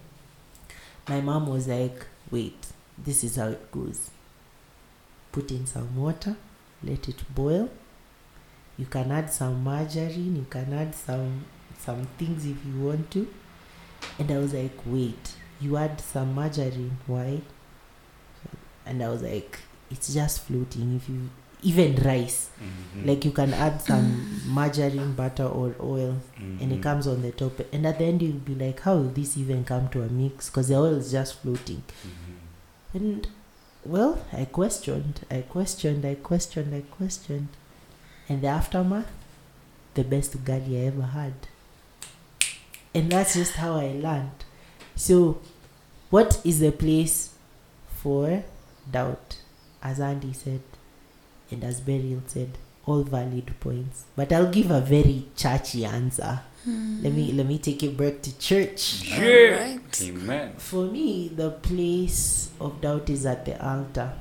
[1.08, 4.12] my mom was like, wait, this is how it goes.
[5.32, 6.36] Put in some water,
[6.84, 7.70] let it boil.
[8.78, 11.46] You can add some margarine, you can add some
[11.78, 13.28] some things if you want to.
[14.20, 17.42] And I was like, wait, you add some margarine, why?
[18.86, 20.96] And I was like, it's just floating.
[20.96, 21.30] If you
[21.64, 23.06] even rice, Mhm.
[23.08, 26.84] like you can add some margarine, butter, or oil and it Mhm.
[26.84, 27.60] comes on the top.
[27.72, 30.50] And at the end you'll be like how will this even come to a mix?
[30.50, 31.84] Because the oil is just floating.
[32.06, 32.38] Mhm.
[32.94, 33.28] and
[33.86, 37.48] well i questioned i questioned i questioned i questioned.
[38.30, 39.12] And the aftermath?
[39.94, 41.34] The best ugali i ever had.
[42.94, 44.46] And that's just how i learned.
[44.96, 45.40] So
[46.10, 47.30] what is the place
[48.02, 48.44] for
[48.92, 49.38] doubt?
[49.82, 50.62] As andy said
[51.52, 52.50] and as beryl said
[52.86, 54.06] all valid points.
[54.16, 56.42] But i'll give a very churchy answer.
[56.66, 59.04] Let me let me take it back to church.
[59.04, 59.58] Yeah.
[59.58, 60.02] Alright.
[60.04, 60.54] Amen.
[60.58, 64.14] for me the place of doubt is at the altar.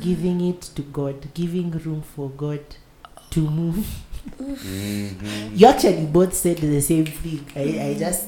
[0.00, 2.64] Giving it to god giving room for god
[3.30, 3.86] to move.
[4.40, 5.56] Mhm.
[5.58, 7.44] you actually both said the same thing.
[7.56, 8.26] I, I just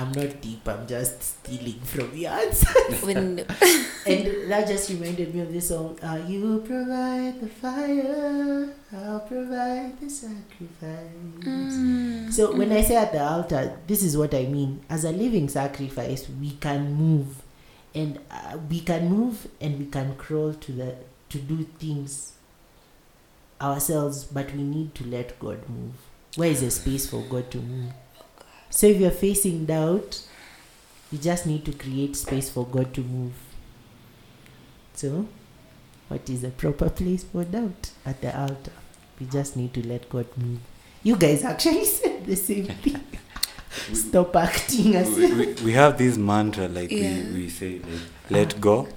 [0.00, 0.66] I'm not deep.
[0.66, 2.72] I'm just stealing from your answer.
[4.06, 5.98] And that just reminded me of this song.
[6.02, 11.44] Uh, you provide the fire, I'll provide the sacrifice.
[11.44, 12.32] Mm.
[12.32, 14.80] So when I say at the altar, this is what I mean.
[14.88, 17.42] As a living sacrifice, we can move,
[17.94, 20.94] and uh, we can move, and we can crawl to the
[21.28, 22.32] to do things
[23.60, 24.24] ourselves.
[24.24, 25.92] But we need to let God move.
[26.36, 27.92] Where is the space for God to move?
[28.70, 30.22] So if you're facing doubt,
[31.10, 33.32] you just need to create space for God to move.
[34.94, 35.26] So,
[36.08, 37.90] what is the proper place for doubt?
[38.06, 38.72] At the altar.
[39.18, 40.60] We just need to let God move.
[41.02, 43.00] You guys actually said the same thing.
[43.92, 47.22] Stop acting as we, we, we have this mantra like Yeah.
[47.24, 48.88] we, we say like let go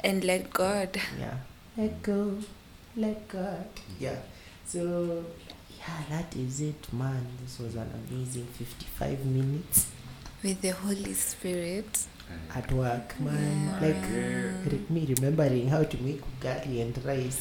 [0.00, 0.98] and let God.
[1.18, 1.34] yeah.
[1.76, 2.38] Let go,
[2.96, 3.66] let God.
[4.00, 4.16] Yeah.
[4.66, 5.24] So
[5.86, 7.26] yeah, that is it, man.
[7.42, 9.86] This was an amazing fifty-five minutes
[10.42, 12.06] with the Holy Spirit.
[12.54, 13.66] at work, man.
[13.66, 13.86] Yeah.
[13.86, 14.02] Like
[14.72, 17.38] re- me remembering how to make ugali and rice.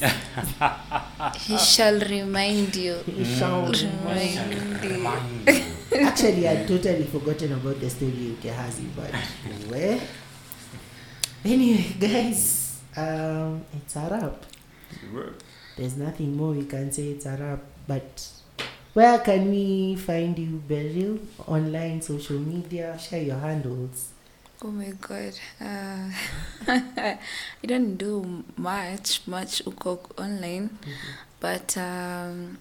[1.47, 2.95] He shall remind you.
[3.07, 5.63] It sounds Remind you.
[6.05, 9.09] Actually, I'd totally forgotten about the story Ukehazi, but
[9.71, 9.99] where?
[11.43, 14.45] Anyway, guys, um, it's a wrap.
[15.77, 17.09] There's nothing more we can say.
[17.09, 17.59] It's a wrap.
[17.87, 18.27] But
[18.93, 21.19] where can we find you, Beryl?
[21.47, 22.97] Online, social media?
[22.97, 24.11] Share your handles.
[24.63, 25.33] Oh my God.
[25.59, 26.09] Uh,
[26.67, 27.19] I
[27.65, 30.69] don't do much, much uko online,
[31.39, 32.57] but um,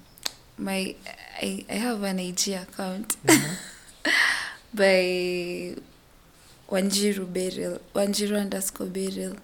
[0.58, 0.94] my
[1.40, 3.16] I, I have an IG account
[4.74, 5.76] by
[6.68, 9.36] Wanjiru Beryl, Wanjiru underscore Beryl.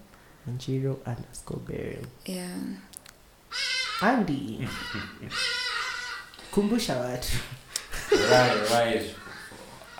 [0.47, 2.05] Wanjiru underscore Beryl.
[2.25, 2.59] Yeah.
[4.01, 4.67] Andy.
[6.51, 7.27] Kumbusha watu.
[8.31, 9.15] right right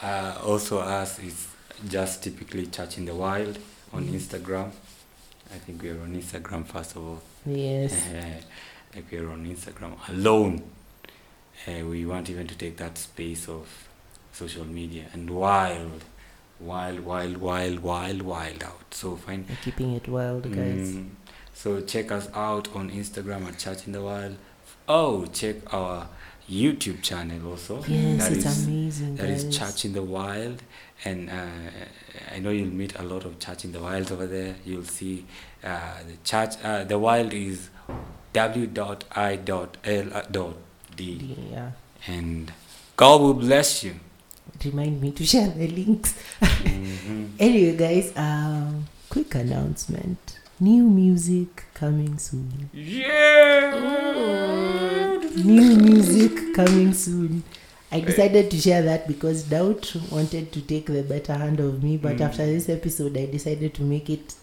[0.04, 1.48] uh, also us is
[1.90, 3.58] just typically church in the wild
[3.94, 4.14] on Mhm.
[4.16, 4.72] instagram
[5.56, 7.94] i think we're on instagram first of all Yes.
[8.96, 10.62] like we're on instagram alone
[11.68, 13.68] uh, we want even to take that space of
[14.34, 16.02] social media and wild
[16.60, 20.90] wild wild wild wild wild out so find We're keeping it wild, guys.
[20.90, 21.10] Mm,
[21.54, 24.36] so check us out on Instagram at Church in the Wild.
[24.88, 26.08] Oh, check our
[26.52, 27.84] YouTube channel also.
[27.88, 29.44] Yes, That it's is- amazing, That guys.
[29.46, 30.62] is Church in the Wild,
[31.06, 34.56] and uh, I know you'll meet a lot of Church in the Wild over there.
[34.66, 35.26] You'll see
[35.64, 36.54] uh, the church.
[36.64, 37.70] Uh, the Wild is
[38.34, 38.96] w.i.l.d,
[41.52, 41.72] Yeah.
[42.08, 42.52] and
[42.96, 43.96] God will bless you.
[44.64, 46.14] Remind me to share the links.
[46.42, 47.30] Mhm.
[47.40, 50.38] Anyway, guys, um, quick announcement.
[50.62, 52.70] New music coming soon.
[52.72, 53.72] Yeah.
[55.44, 57.44] New music coming soon.
[57.92, 61.98] I decided to share that because Doubt wanted to take the better hand of me,
[61.98, 62.22] but Mm.
[62.22, 64.36] after this episode, I decided to make it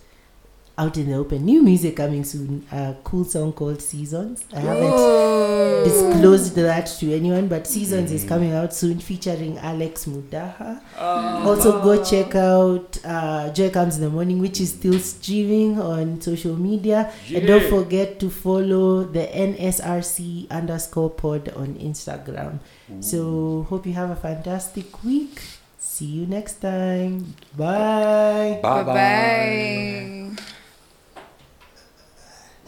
[0.78, 1.44] out in the open.
[1.44, 2.64] New music coming soon.
[2.72, 4.44] A cool song called Seasons.
[4.54, 5.84] I haven't Oh.
[5.84, 8.28] disclosed that to anyone, but Seasons is Mm.
[8.28, 10.80] coming out soon featuring Alex Mudaha.
[10.98, 11.48] Oh.
[11.50, 16.20] Also, go check out uh, Joy Comes in the Morning, which is still streaming on
[16.20, 17.10] social media.
[17.34, 22.60] And don't forget to follow the NSRC underscore pod on Instagram.
[23.00, 25.40] So, hope you have a fantastic week.
[25.78, 27.34] See you next time.
[27.56, 28.60] Bye.
[28.62, 30.57] Bye Bye-bye.